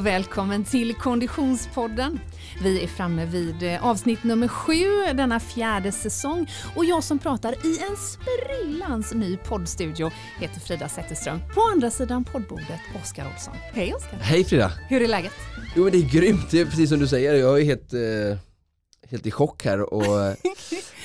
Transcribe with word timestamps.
och 0.00 0.06
välkommen 0.06 0.64
till 0.64 0.94
Konditionspodden. 0.94 2.20
Vi 2.62 2.82
är 2.82 2.86
framme 2.86 3.26
vid 3.26 3.62
eh, 3.62 3.86
avsnitt 3.86 4.24
nummer 4.24 4.48
sju 4.48 4.84
denna 5.14 5.40
fjärde 5.40 5.92
säsong 5.92 6.50
och 6.76 6.84
jag 6.84 7.04
som 7.04 7.18
pratar 7.18 7.52
i 7.52 7.78
en 7.78 7.96
sprillans 7.96 9.14
ny 9.14 9.36
poddstudio 9.36 10.10
heter 10.38 10.60
Frida 10.60 10.88
Zetterström. 10.88 11.38
På 11.54 11.60
andra 11.72 11.90
sidan 11.90 12.24
poddbordet 12.24 12.80
Oskar 13.02 13.26
Olsson. 13.34 13.54
Hej 13.72 13.94
Oskar! 13.94 14.18
Hej 14.20 14.44
Frida! 14.44 14.72
Hur 14.88 15.02
är 15.02 15.08
läget? 15.08 15.32
Jo 15.76 15.84
men 15.84 15.92
det 15.92 15.98
är 15.98 16.10
grymt, 16.10 16.50
det 16.50 16.60
är 16.60 16.64
precis 16.64 16.88
som 16.90 16.98
du 16.98 17.06
säger. 17.06 17.34
Jag 17.34 17.60
är 17.60 17.64
helt, 17.64 17.92
eh, 17.92 18.38
helt 19.10 19.26
i 19.26 19.30
chock 19.30 19.64
här 19.64 19.94
och 19.94 20.22
eh, 20.22 20.34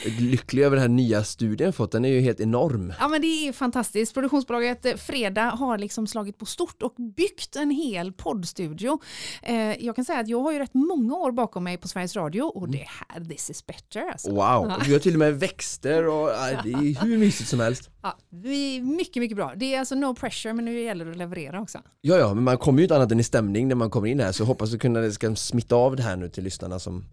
lycklig 0.20 0.64
över 0.64 0.76
den 0.76 0.82
här 0.82 0.90
nya 0.90 1.24
studien 1.24 1.74
fått. 1.74 1.92
Den 1.92 2.06
är 2.06 2.10
ju 2.10 2.20
helt 2.20 2.40
enorm. 2.40 2.94
Ja 3.00 3.08
men 3.08 3.22
det 3.22 3.28
är 3.28 3.52
fantastiskt. 3.52 4.14
Produktionsbolaget 4.14 4.86
eh, 4.86 4.96
Freda 4.96 5.42
har 5.42 5.78
liksom 5.78 6.08
slagit 6.08 6.38
på 6.38 6.46
stort 6.46 6.82
och 6.82 6.94
byggt 7.16 7.56
en 7.56 7.72
hel 7.72 8.14
poddstudio. 8.14 9.00
Eh, 9.44 9.86
jag 9.86 9.96
kan 9.96 10.06
säga 10.06 10.20
att 10.20 10.28
jag 10.28 10.42
har 10.42 10.52
ju 10.52 10.60
rätt 10.60 10.74
många 10.74 11.16
år 11.16 11.32
bakom 11.32 11.64
mig 11.64 11.78
på 11.78 11.88
Sveriges 11.88 12.16
Radio 12.16 12.42
och 12.42 12.70
det 12.70 12.86
här, 12.88 13.26
this 13.26 13.50
is 13.50 13.66
better 13.66 14.12
alltså. 14.12 14.30
Wow! 14.30 14.74
Och 14.78 14.88
vi 14.88 14.94
har 14.94 15.00
till 15.00 15.14
och 15.14 15.20
med 15.20 15.40
växter 15.40 16.08
och 16.08 16.28
det 16.64 16.72
är 16.72 17.04
hur 17.04 17.18
mysigt 17.18 17.50
som 17.50 17.60
helst. 17.60 17.90
Ja, 18.02 18.18
vi 18.30 18.78
är 18.78 18.82
mycket, 18.82 19.22
mycket 19.22 19.38
bra. 19.38 19.54
Det 19.56 19.76
är 19.76 19.80
alltså 19.80 19.96
no 19.96 20.16
pressure 20.16 20.54
men 20.54 20.66
nu 20.66 20.82
gäller 20.82 21.06
det 21.06 21.12
att 21.12 21.18
leverera 21.18 21.62
också. 21.62 21.82
Ja, 22.02 22.18
ja, 22.18 22.34
men 22.34 22.44
man 22.44 22.58
kommer 22.58 22.80
ju 22.80 22.84
inte 22.84 22.96
annat 22.96 23.12
än 23.12 23.20
i 23.20 23.24
stämning 23.24 23.68
när 23.68 23.76
man 23.76 23.90
kommer 23.90 24.08
in 24.08 24.20
här 24.20 24.32
så 24.32 24.44
hoppas 24.44 24.74
att 24.74 24.80
kunna 24.80 25.00
det 25.00 25.12
ska 25.12 25.36
smitta 25.36 25.76
av 25.76 25.96
det 25.96 26.04
här 26.04 26.16
nu 26.16 26.30
till 26.30 26.44
lyssnarna 26.44 26.80
som 26.80 27.06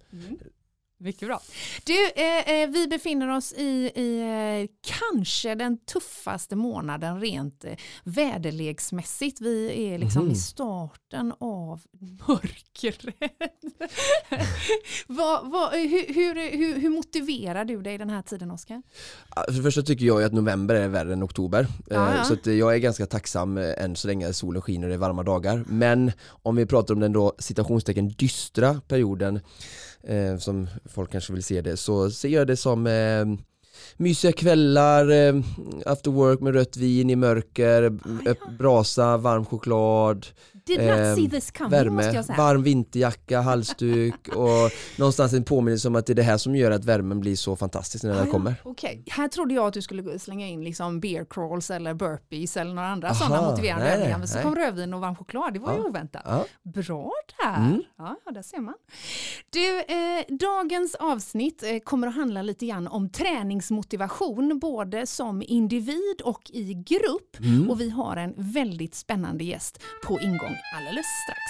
Mycket 1.03 1.29
bra. 1.29 1.41
Du, 1.85 2.11
eh, 2.11 2.51
eh, 2.63 2.69
vi 2.71 2.89
befinner 2.89 3.37
oss 3.37 3.53
i, 3.53 3.91
i 3.95 4.21
eh, 4.21 4.69
kanske 4.99 5.55
den 5.55 5.79
tuffaste 5.79 6.57
månaden 6.57 7.21
rent 7.21 7.65
eh, 7.65 7.73
väderleksmässigt. 8.05 9.41
Vi 9.41 9.85
är 9.89 9.99
liksom 9.99 10.23
Mhm. 10.23 10.33
i 10.33 10.37
starten 10.37 11.33
av 11.41 11.81
mörkret. 12.29 12.99
vad, 15.07 15.51
vad, 15.51 15.73
hur, 15.73 16.15
hur, 16.15 16.57
hur, 16.57 16.81
hur 16.81 16.91
motiverar 16.91 17.65
du 17.65 17.83
dig 17.83 17.99
den 17.99 18.11
här 18.11 18.23
tiden, 18.23 18.51
Oskar? 18.51 18.83
För 19.47 19.53
det 19.53 19.63
första 19.63 19.83
tycker 19.83 20.05
jag 20.07 20.23
att 20.23 20.33
november 20.33 20.75
är 20.75 20.89
värre 20.89 21.13
än 21.13 21.23
oktober. 21.23 21.67
Ja, 21.91 22.09
Eh, 22.11 22.17
ja. 22.17 22.25
Så 22.25 22.35
att 22.35 22.47
jag 22.47 22.75
är 22.75 22.79
ganska 22.79 23.07
tacksam 23.07 23.59
än 23.59 23.97
så 23.97 24.09
länge 24.09 24.33
solen 24.33 24.63
skiner 24.63 24.87
och 24.87 24.89
det 24.89 24.95
är 24.95 24.99
varma 24.99 25.23
dagar. 25.23 25.65
Men 25.69 26.13
om 26.43 26.57
vi 26.57 26.67
pratar 26.67 26.95
om 26.95 27.01
den 27.01 27.13
då 27.13 27.33
citationstecken 27.39 28.09
dystra 28.09 28.81
perioden 28.89 29.41
eh, 30.05 30.37
som 30.39 30.69
folk 30.85 31.13
kanske 31.13 31.33
vill 31.33 31.43
se 31.45 31.61
det. 31.61 31.77
Så 31.77 32.11
ser 32.11 32.29
jag 32.29 32.47
det 32.47 32.57
som 32.57 32.87
eh, 32.87 33.25
mysiga 33.97 34.33
kvällar, 34.33 35.11
eh, 35.11 35.35
after 35.87 36.11
work 36.11 36.41
med 36.41 36.55
rött 36.55 36.77
vin 36.77 37.11
i 37.11 37.17
mörker, 37.17 37.83
öpp- 38.27 38.57
brasa, 38.59 39.17
varm 39.17 39.45
choklad, 39.45 40.27
Did 40.67 40.79
not 40.81 40.89
Ehm, 40.89 41.17
see 41.17 41.31
this 41.31 41.51
coming, 41.51 41.71
måste 41.71 41.85
värme, 41.85 42.15
jag 42.17 42.25
säga. 42.25 42.37
varm 42.39 42.63
vinterjacka, 42.63 43.41
halsduk 43.41 44.29
och 44.37 44.71
någonstans 44.99 45.33
en 45.33 45.45
påminnelse 45.45 45.89
om 45.89 45.97
att 45.97 46.07
det 46.07 46.13
är 46.13 46.15
det 46.15 46.23
här 46.23 46.39
som 46.39 46.57
gör 46.57 46.71
att 46.71 46.85
värmen 46.85 47.21
blir 47.21 47.37
så 47.37 47.57
fantastisk 47.57 48.05
när 48.05 48.11
den 48.11 48.21
Ah, 48.23 48.25
ja. 48.25 48.31
kommer. 48.33 48.55
Okej, 48.65 49.05
här 49.11 49.29
trodde 49.29 49.55
jag 49.55 49.67
att 49.67 49.75
du 49.75 49.83
skulle 49.83 50.19
slänga 50.19 50.47
in 50.49 50.65
liksom 50.65 51.01
beer 51.01 51.27
crawls 51.31 51.71
eller 51.71 51.95
burpees 51.95 52.57
eller 52.57 52.75
några 52.75 52.89
andra 52.89 53.09
Aha, 53.09 53.15
sådana 53.15 53.51
motiverande 53.51 53.85
nej, 53.85 53.95
övningar. 53.95 54.19
Men 54.19 54.29
så 54.29 54.35
nej. 54.35 54.43
kom 54.45 54.55
rödvin 54.57 54.95
och 54.95 55.01
varm 55.01 55.17
choklad, 55.17 55.53
det 55.55 55.59
var 55.61 55.73
ju 55.73 55.79
Ja. 55.79 55.85
oväntat. 55.89 56.23
Ja. 56.25 56.45
Bra 56.63 57.11
där! 57.43 57.57
Mm. 57.57 57.83
Ja, 57.99 58.17
ja, 58.25 58.33
där 58.33 58.43
ser 58.43 58.61
man. 58.61 58.75
Du, 59.51 59.79
eh, 59.81 60.37
dagens 60.39 60.95
avsnitt 60.95 61.63
eh, 61.63 61.79
kommer 61.79 62.07
att 62.09 62.15
handla 62.15 62.43
lite 62.43 62.67
grann 62.67 62.89
om 62.89 63.09
träningsmotivation, 63.11 64.59
både 64.59 65.07
som 65.07 65.43
individ 65.47 66.21
och 66.25 66.51
i 66.51 66.75
grupp. 66.75 67.37
Mm. 67.41 67.71
Och 67.71 67.81
vi 67.81 67.91
har 67.91 68.17
en 68.17 68.35
väldigt 68.37 68.95
spännande 68.95 69.45
gäst 69.45 69.79
på 70.07 70.21
ingång 70.21 70.52
igång 70.53 70.63
alldeles 70.73 71.07
strax. 71.07 71.41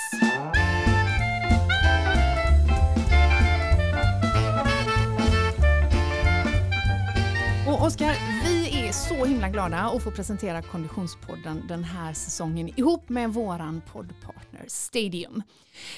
Och 7.66 7.82
Oskar, 7.82 8.14
vi 8.44 8.61
är 8.92 9.16
så 9.16 9.25
himla 9.25 9.48
glada 9.48 9.76
att 9.78 10.03
få 10.03 10.10
presentera 10.10 10.62
Konditionspodden 10.62 11.62
den 11.69 11.84
här 11.84 12.12
säsongen 12.12 12.69
ihop 12.78 13.08
med 13.08 13.30
våran 13.32 13.82
poddpartner 13.92 14.64
Stadium. 14.69 15.42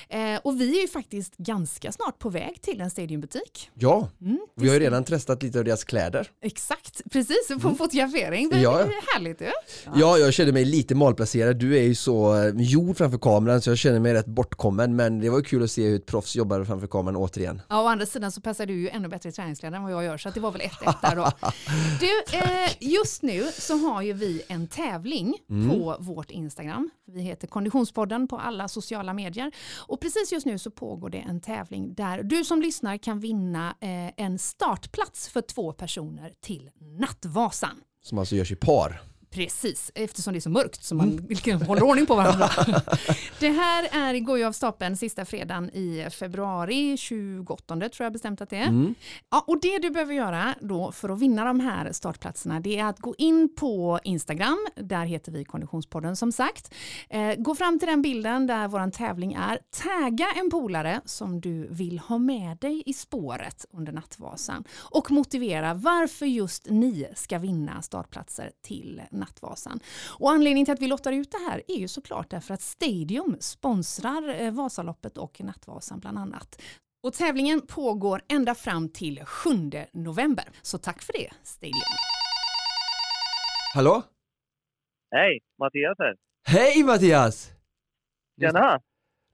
Eh, 0.08 0.40
och 0.44 0.60
vi 0.60 0.78
är 0.78 0.82
ju 0.82 0.88
faktiskt 0.88 1.36
ganska 1.36 1.92
snart 1.92 2.18
på 2.18 2.28
väg 2.28 2.62
till 2.62 2.80
en 2.80 2.90
Stadiumbutik. 2.90 3.70
Ja, 3.74 4.08
Mm, 4.20 4.38
vi 4.56 4.68
har 4.68 4.74
ju 4.74 4.80
redan 4.80 5.04
testat 5.04 5.42
lite 5.42 5.58
av 5.58 5.64
deras 5.64 5.84
kläder. 5.84 6.30
Exakt, 6.42 7.00
precis, 7.12 7.48
på 7.62 7.68
en 7.68 7.76
fotografering. 7.76 8.48
Det 8.48 8.54
Mm. 8.56 8.62
Ja. 8.64 8.80
är 8.80 9.14
härligt 9.14 9.40
ju. 9.40 9.50
Ja, 9.94 10.18
jag 10.18 10.34
känner 10.34 10.52
mig 10.52 10.64
lite 10.64 10.94
malplacerad. 10.94 11.56
Du 11.56 11.78
är 11.78 11.82
ju 11.82 11.94
så 11.94 12.36
eh, 12.44 12.52
jord 12.56 12.96
framför 12.96 13.18
kameran 13.18 13.60
så 13.62 13.70
jag 13.70 13.78
känner 13.78 14.00
mig 14.00 14.14
rätt 14.14 14.26
bortkommen. 14.26 14.96
Men 14.96 15.20
det 15.20 15.30
var 15.30 15.40
kul 15.42 15.62
att 15.64 15.70
se 15.70 15.82
hur 15.88 15.96
ett 15.96 16.06
proffs 16.06 16.36
jobbar 16.36 16.64
framför 16.64 16.86
kameran 16.86 17.16
återigen. 17.16 17.62
Ja, 17.68 17.82
å 17.82 17.86
andra 17.86 18.06
sidan 18.06 18.32
så 18.32 18.40
passar 18.40 18.66
du 18.66 18.74
ju 18.74 18.88
ännu 18.88 19.08
bättre 19.08 19.28
i 19.28 19.32
träningskläder 19.32 19.76
än 19.76 19.82
vad 19.82 19.92
jag 19.92 20.04
gör, 20.04 20.18
så 20.18 20.30
det 20.30 20.40
var 20.40 20.50
väl 20.50 20.60
1-1 20.60 20.94
där 21.02 21.16
då. 21.16 21.30
Du, 22.00 22.36
eh, 22.38 22.70
just 22.84 23.22
nu 23.22 23.44
så 23.58 23.76
har 23.76 24.02
ju 24.02 24.12
vi 24.12 24.42
en 24.48 24.66
tävling 24.66 25.34
Mm. 25.50 25.70
på 25.70 25.96
vårt 26.00 26.30
Instagram. 26.30 26.90
Vi 27.06 27.20
heter 27.22 27.46
Konditionspodden 27.48 28.28
på 28.28 28.38
alla 28.38 28.68
sociala 28.68 29.12
medier. 29.14 29.52
Och 29.86 30.00
precis 30.00 30.32
just 30.32 30.46
nu 30.46 30.58
så 30.58 30.70
pågår 30.70 31.10
det 31.10 31.18
en 31.18 31.40
tävling 31.40 31.94
där 31.94 32.22
du 32.22 32.44
som 32.44 32.60
lyssnar 32.62 32.96
kan 32.96 33.20
vinna 33.20 33.74
eh, 33.80 34.24
en 34.24 34.38
startplats 34.38 35.28
för 35.28 35.40
två 35.40 35.72
personer 35.72 36.32
till 36.40 36.70
Nattvasan. 36.98 37.80
Som 38.02 38.18
alltså 38.18 38.36
görs 38.36 38.52
i 38.52 38.56
par. 38.56 39.00
Precis, 39.34 39.90
eftersom 39.94 40.32
det 40.32 40.38
är 40.38 40.40
så 40.40 40.50
mörkt 40.50 40.84
så 40.84 40.94
man 40.94 41.28
mm. 41.46 41.60
håller 41.66 41.82
ordning 41.82 42.06
på 42.06 42.14
varandra. 42.14 42.50
det 43.40 43.48
här 43.48 43.88
är, 43.92 44.18
går 44.18 44.38
ju 44.38 44.44
av 44.44 44.52
stapeln 44.52 44.96
sista 44.96 45.24
fredagen 45.24 45.70
i 45.70 46.08
februari, 46.10 46.96
28 46.96 47.76
tror 47.76 47.90
jag 47.98 48.12
bestämt 48.12 48.40
att 48.40 48.50
det 48.50 48.56
är. 48.56 48.68
Mm. 48.68 48.94
Ja, 49.30 49.44
och 49.46 49.60
det 49.60 49.78
du 49.78 49.90
behöver 49.90 50.14
göra 50.14 50.54
då 50.60 50.92
för 50.92 51.08
att 51.08 51.18
vinna 51.18 51.44
de 51.44 51.60
här 51.60 51.92
startplatserna 51.92 52.60
det 52.60 52.78
är 52.78 52.84
att 52.84 52.98
gå 52.98 53.14
in 53.18 53.54
på 53.56 54.00
Instagram, 54.04 54.66
där 54.76 55.04
heter 55.04 55.32
vi 55.32 55.44
Konditionspodden 55.44 56.16
som 56.16 56.32
sagt. 56.32 56.74
Eh, 57.10 57.34
gå 57.34 57.54
fram 57.54 57.78
till 57.78 57.88
den 57.88 58.02
bilden 58.02 58.46
där 58.46 58.68
vår 58.68 58.90
tävling 58.90 59.32
är, 59.32 59.58
tagga 59.82 60.26
en 60.36 60.50
polare 60.50 61.00
som 61.04 61.40
du 61.40 61.66
vill 61.70 61.98
ha 61.98 62.18
med 62.18 62.58
dig 62.58 62.82
i 62.86 62.92
spåret 62.92 63.66
under 63.72 63.92
Nattvasan 63.92 64.64
och 64.74 65.10
motivera 65.10 65.74
varför 65.74 66.26
just 66.26 66.66
ni 66.70 67.06
ska 67.14 67.38
vinna 67.38 67.82
startplatser 67.82 68.50
till 68.62 69.02
Nattvasan. 69.24 69.80
Och 70.18 70.30
anledningen 70.30 70.64
till 70.64 70.74
att 70.74 70.82
vi 70.82 70.86
lottar 70.86 71.12
ut 71.12 71.30
det 71.30 71.50
här 71.50 71.62
är 71.68 71.76
ju 71.76 71.88
såklart 71.88 72.30
därför 72.30 72.54
att 72.54 72.62
Stadium 72.62 73.36
sponsrar 73.40 74.40
eh, 74.40 74.50
Vasaloppet 74.50 75.18
och 75.18 75.40
Nattvasan 75.40 75.98
bland 76.00 76.18
annat. 76.18 76.62
Och 77.02 77.12
tävlingen 77.12 77.60
pågår 77.60 78.22
ända 78.28 78.54
fram 78.54 78.88
till 78.88 79.24
7 79.24 79.50
november. 79.92 80.44
Så 80.62 80.78
tack 80.78 81.02
för 81.02 81.12
det, 81.12 81.30
Stadium. 81.42 81.94
Hallå? 83.74 84.02
Hej, 85.10 85.40
Mattias 85.58 85.98
här. 85.98 86.14
Hej 86.46 86.84
Mattias! 86.84 87.52
Tjena! 88.40 88.80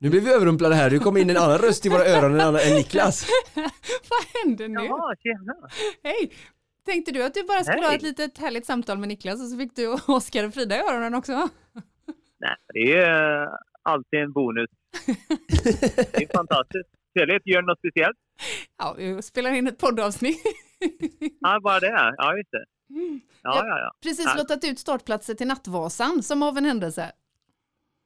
Nu 0.01 0.11
blev 0.11 0.23
vi 0.23 0.33
överrumplade 0.33 0.75
här. 0.75 0.91
Du 0.91 0.99
kom 0.99 1.17
in 1.17 1.31
en 1.31 1.37
annan 1.37 1.59
röst 1.59 1.87
i 1.87 1.89
våra 1.89 2.05
öron 2.05 2.41
än, 2.41 2.75
Niklas. 2.77 3.27
Vad 4.11 4.25
händer 4.35 4.69
nu? 4.69 4.85
Jaha, 4.85 5.17
tjena! 5.23 5.55
Hej! 6.03 6.33
Tänkte 6.85 7.13
du 7.13 7.25
att 7.25 7.35
du 7.35 7.45
bara 7.45 7.65
skulle 7.65 7.79
Hej. 7.81 7.87
ha 7.89 7.95
ett 7.95 8.03
litet 8.03 8.39
härligt 8.39 8.67
samtal 8.67 8.99
med 8.99 9.09
Niklas 9.09 9.41
och 9.43 9.47
så 9.49 9.57
fick 9.57 9.77
du 9.77 9.89
Oskar 10.09 10.47
och 10.47 10.55
Frida 10.55 10.77
i 10.77 10.81
öronen 10.81 11.15
också? 11.15 11.49
Nej, 12.39 12.57
det 12.75 12.93
är 12.99 13.49
alltid 13.83 14.21
en 14.21 14.33
bonus. 14.33 14.71
Det 16.13 16.23
är 16.23 16.37
fantastiskt. 16.37 16.89
Trevligt. 17.15 17.47
Gör 17.47 17.63
något 17.63 17.79
speciellt? 17.79 18.17
Ja, 18.79 18.95
vi 18.99 19.23
spelar 19.23 19.51
in 19.51 19.67
ett 19.67 19.79
poddavsnitt. 19.79 20.39
Ja, 21.41 21.61
bara 21.63 21.81
det. 21.81 22.15
Ja, 22.17 22.37
just 22.37 22.51
det. 22.51 22.65
Ja, 22.89 23.21
Ja. 23.43 23.67
ja, 23.67 23.79
ja. 23.79 23.93
Precis 24.03 24.25
Ja. 24.27 24.35
lottat 24.37 24.65
ut 24.65 24.79
startplatser 24.79 25.35
till 25.35 25.47
Nattvasan 25.47 26.23
som 26.23 26.43
av 26.43 26.57
en 26.59 26.65
händelse. 26.65 27.13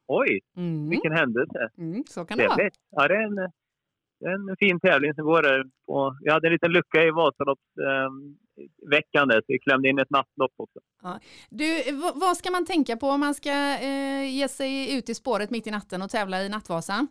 Oj, 0.06 0.40
Mm. 0.56 0.88
vilken 0.88 1.12
händelse. 1.12 1.68
Mm, 1.78 2.04
så 2.08 2.24
kan 2.24 2.38
det 2.38 2.46
vara. 2.46 2.56
Trevligt. 2.56 2.74
Ja, 2.90 3.08
det 3.08 3.14
är 3.14 3.22
en, 3.22 3.38
en 4.50 4.56
fin 4.58 4.80
tävling 4.80 5.14
som 5.14 5.24
går 5.24 5.42
där. 5.42 5.64
På, 5.86 6.16
vi 6.20 6.30
hade 6.30 6.46
en 6.48 6.52
liten 6.52 6.72
lucka 6.72 7.02
i 7.02 7.10
Vasaloppsveckan 7.10 8.38
där, 9.28 9.40
så 9.40 9.44
vi 9.48 9.58
klämde 9.58 9.88
in 9.88 9.98
ett 9.98 10.10
nattlopp 10.10 10.52
också. 10.56 10.80
Du, 11.50 11.64
v- 11.74 12.12
vad 12.14 12.36
ska 12.36 12.50
man 12.50 12.66
tänka 12.66 12.96
på 12.96 13.06
om 13.08 13.20
man 13.20 13.34
ska 13.34 13.50
eh, 13.82 14.36
ge 14.38 14.48
sig 14.48 14.98
ut 14.98 15.08
i 15.08 15.14
spåret 15.14 15.50
mitt 15.50 15.66
i 15.66 15.70
natten 15.70 16.02
och 16.02 16.10
tävla 16.10 16.42
i 16.42 16.48
Nattvasan? 16.48 17.08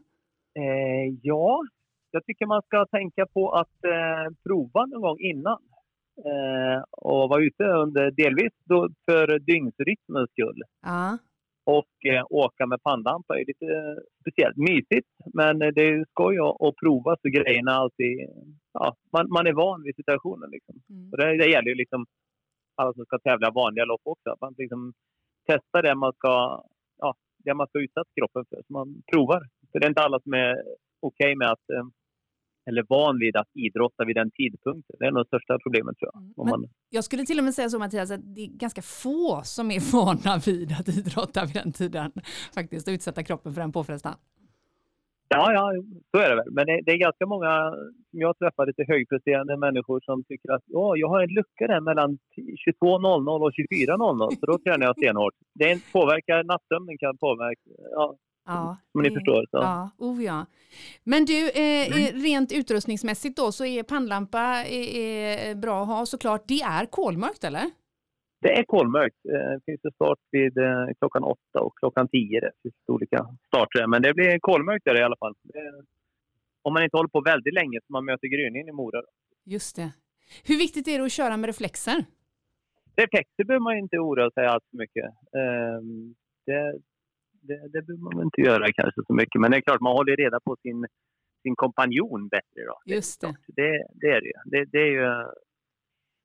Eh, 0.59 1.17
ja, 1.21 1.61
jag 2.11 2.25
tycker 2.25 2.45
man 2.45 2.61
ska 2.61 2.85
tänka 2.85 3.25
på 3.25 3.51
att 3.51 3.83
eh, 3.85 4.33
prova 4.43 4.85
någon 4.85 5.01
gång 5.01 5.19
innan. 5.19 5.59
Eh, 6.17 6.83
och 6.91 7.29
vara 7.29 7.43
ute 7.43 7.63
under, 7.63 8.11
delvis 8.11 8.53
då 8.63 8.89
för 9.05 9.39
dygnsrytmens 9.39 10.29
skull. 10.31 10.61
Ja. 10.81 11.17
Och 11.65 11.93
eh, 12.13 12.25
åka 12.29 12.65
med 12.65 12.83
pannlampa 12.83 13.39
är 13.39 13.45
lite 13.45 13.65
eh, 13.65 13.97
speciellt 14.21 14.57
mysigt. 14.57 15.07
Men 15.33 15.61
eh, 15.61 15.71
det 15.75 15.81
är 15.81 16.05
skoj 16.09 16.35
att, 16.39 16.61
att 16.65 16.75
prova 16.75 17.15
så 17.21 17.29
grejerna 17.29 17.71
alltid... 17.71 18.13
Ja, 18.73 18.95
man, 19.13 19.29
man 19.29 19.47
är 19.47 19.53
van 19.53 19.83
vid 19.83 19.95
situationen. 19.95 20.49
Liksom. 20.49 20.75
Mm. 20.89 21.11
Och 21.11 21.17
det, 21.17 21.37
det 21.37 21.49
gäller 21.49 21.69
ju 21.69 21.75
liksom 21.75 22.05
alla 22.75 22.93
som 22.93 23.05
ska 23.05 23.19
tävla 23.19 23.51
vanliga 23.51 23.85
lopp 23.85 24.01
också. 24.03 24.29
Att 24.29 24.41
man 24.41 24.55
liksom 24.57 24.93
testar 25.47 25.81
det 25.81 25.95
man 25.95 26.13
ska, 26.13 26.63
ja, 26.97 27.15
det 27.43 27.53
man 27.53 27.67
ska 27.67 27.79
utsätta 27.79 28.09
kroppen 28.15 28.45
för. 28.49 28.61
Så 28.67 28.73
man 28.73 29.03
provar 29.11 29.41
För 29.71 29.79
det 29.79 29.85
är 29.85 29.89
inte 29.89 30.01
alla 30.01 30.19
som 30.19 30.33
är 30.33 30.53
okej 30.99 31.31
okay 31.31 31.35
med 31.35 31.49
att 31.51 31.69
eh, 31.69 31.85
eller 32.65 32.85
van 32.89 33.19
vid 33.19 33.35
att 33.35 33.47
idrotta 33.53 34.05
vid 34.05 34.15
den 34.15 34.31
tidpunkten. 34.31 34.95
Det 34.99 35.05
är 35.05 35.11
nog 35.11 35.27
största 35.27 35.59
problemet 35.63 35.97
tror 35.97 36.11
jag. 36.13 36.21
Mm. 36.21 36.33
Om 36.37 36.49
man... 36.49 36.69
Jag 36.89 37.03
skulle 37.03 37.25
till 37.25 37.37
och 37.37 37.43
med 37.43 37.53
säga 37.53 37.69
så 37.69 37.79
Mattias, 37.79 38.11
att 38.11 38.35
det 38.35 38.41
är 38.41 38.47
ganska 38.47 38.81
få 38.81 39.41
som 39.43 39.71
är 39.71 39.79
vana 39.93 40.41
vid 40.45 40.71
att 40.71 40.89
idrotta 40.89 41.45
vid 41.45 41.53
den 41.53 41.71
tiden. 41.71 42.11
Faktiskt, 42.55 42.87
och 42.87 42.91
utsätta 42.91 43.23
kroppen 43.23 43.53
för 43.53 43.61
den 43.61 43.71
påfrestan. 43.71 44.15
Ja, 45.35 45.53
ja, 45.53 45.71
så 46.11 46.17
är 46.23 46.29
det 46.29 46.35
väl. 46.35 46.51
Men 46.51 46.65
det, 46.65 46.81
det 46.85 46.91
är 46.91 46.97
ganska 46.97 47.25
många 47.25 47.51
som 48.11 48.19
jag 48.25 48.37
träffar, 48.37 48.65
lite 48.65 48.83
högpresterande 48.87 49.57
människor 49.57 49.99
som 50.05 50.23
tycker 50.23 50.51
att 50.51 50.63
oh, 50.69 50.99
jag 50.99 51.09
har 51.09 51.21
en 51.21 51.33
lucka 51.39 51.67
där 51.67 51.81
mellan 51.81 52.17
22.00 52.81 53.41
och 53.45 53.51
24.00 53.51 54.29
så 54.39 54.45
då 54.45 54.57
tränar 54.57 54.85
jag 54.85 54.97
stenhårt. 54.97 55.33
Det 55.53 55.91
påverkar, 55.91 56.43
nattsömnen 56.43 56.97
kan 56.97 57.17
påverka, 57.17 57.61
ja, 57.91 58.15
Ja, 58.45 58.77
som 58.91 59.01
ni 59.01 59.09
förstår. 59.11 59.45
Så. 59.51 59.57
Ja, 59.57 59.91
oh 59.97 60.23
ja. 60.23 60.45
Men 61.03 61.25
du, 61.25 61.49
eh, 61.49 61.87
mm. 61.87 62.23
rent 62.23 62.51
utrustningsmässigt 62.51 63.37
då 63.37 63.51
så 63.51 63.65
är 63.65 63.83
pannlampa 63.83 64.41
är, 64.63 65.49
är 65.49 65.55
bra 65.55 65.81
att 65.81 65.87
ha 65.87 66.05
såklart. 66.05 66.43
Det 66.47 66.61
är 66.61 66.85
kolmörkt 66.85 67.43
eller? 67.43 67.65
Det 68.41 68.53
är 68.59 68.63
kolmörkt. 68.63 69.15
Det 69.23 69.59
finns 69.65 69.95
start 69.95 70.19
vid 70.31 70.57
eh, 70.57 70.87
klockan 70.99 71.23
åtta 71.23 71.59
och 71.59 71.77
klockan 71.77 72.07
tio. 72.07 72.39
Det 72.39 72.51
finns 72.63 72.75
olika 72.87 73.27
starter. 73.47 73.87
Men 73.87 74.01
det 74.01 74.13
blir 74.13 74.39
kolmörkt 74.39 74.85
där 74.85 74.99
i 74.99 75.03
alla 75.03 75.15
fall. 75.19 75.35
Om 76.61 76.73
man 76.73 76.83
inte 76.83 76.97
håller 76.97 77.09
på 77.09 77.21
väldigt 77.21 77.53
länge 77.53 77.79
så 77.87 77.93
man 77.93 78.05
möter 78.05 78.27
gryningen 78.27 78.67
i 78.67 78.71
Mora. 78.71 79.01
Just 79.45 79.75
det. 79.75 79.91
Hur 80.43 80.57
viktigt 80.57 80.87
är 80.87 80.99
det 80.99 81.05
att 81.05 81.11
köra 81.11 81.37
med 81.37 81.47
reflexer? 81.47 82.05
Reflexer 82.95 83.43
behöver 83.43 83.63
man 83.63 83.77
inte 83.77 83.97
oroa 83.97 84.31
sig 84.31 84.45
allt 84.45 84.63
för 84.69 84.77
mycket. 84.77 85.05
Ehm, 85.41 86.15
det, 86.45 86.79
det, 87.47 87.57
det 87.73 87.81
behöver 87.85 88.03
man 88.03 88.23
inte 88.23 88.41
göra 88.41 88.65
kanske 88.79 89.01
så 89.07 89.13
mycket. 89.13 89.41
Men 89.41 89.51
det 89.51 89.57
är 89.57 89.61
klart, 89.61 89.81
man 89.81 89.97
håller 89.99 90.15
reda 90.15 90.39
på 90.39 90.55
sin, 90.61 90.85
sin 91.43 91.55
kompanjon 91.55 92.27
bättre. 92.27 92.59
Då. 92.69 92.75
Just 92.85 93.21
det. 93.21 93.35
Det, 93.47 93.71
det 94.01 94.07
är 94.07 94.21
det 94.21 94.27
ju. 94.33 94.39
Det, 94.45 94.65
det 94.71 94.81
är 94.87 94.91
ju 94.91 95.07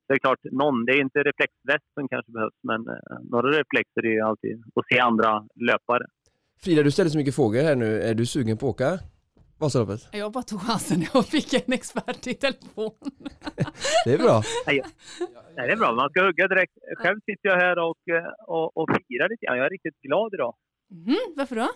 det 0.08 0.14
är 0.14 0.18
klart, 0.18 0.38
någon, 0.42 0.84
det 0.84 0.92
är 0.92 1.00
inte 1.00 1.18
reflexväst 1.18 1.88
som 1.94 2.08
kanske 2.08 2.32
behövs, 2.32 2.58
men 2.62 2.80
eh, 2.88 3.18
några 3.30 3.48
reflexer 3.48 4.06
är 4.06 4.10
ju 4.10 4.20
alltid 4.20 4.62
att 4.74 4.86
se 4.92 4.98
andra 4.98 5.46
löpare. 5.54 6.06
Frida, 6.62 6.82
du 6.82 6.90
ställer 6.90 7.10
så 7.10 7.18
mycket 7.18 7.34
frågor 7.34 7.62
här 7.62 7.76
nu. 7.76 8.02
Är 8.02 8.14
du 8.14 8.26
sugen 8.26 8.56
på 8.56 8.66
att 8.68 8.74
åka 8.74 8.98
Vasaloppet? 9.58 10.08
Jag 10.12 10.32
bara 10.32 10.42
tog 10.42 10.60
chansen 10.60 11.04
jag 11.14 11.26
fick 11.26 11.54
en 11.54 11.72
expert 11.72 12.26
i 12.26 12.34
telefon. 12.34 12.92
det 14.04 14.12
är 14.12 14.18
bra. 14.18 14.42
Nej, 14.66 14.82
det 15.56 15.72
är 15.72 15.76
bra. 15.76 15.92
Man 15.94 16.10
ska 16.10 16.24
hugga 16.24 16.48
direkt. 16.48 16.72
Själv 16.96 17.20
sitter 17.26 17.48
jag 17.48 17.56
här 17.56 17.78
och, 17.78 18.02
eh, 18.16 18.28
och, 18.46 18.76
och 18.76 18.88
firar 19.08 19.28
lite 19.28 19.46
grann. 19.46 19.58
Jag 19.58 19.66
är 19.66 19.70
riktigt 19.70 20.00
glad 20.00 20.34
idag. 20.34 20.54
Mm, 20.90 21.34
varför 21.36 21.56
då? 21.56 21.68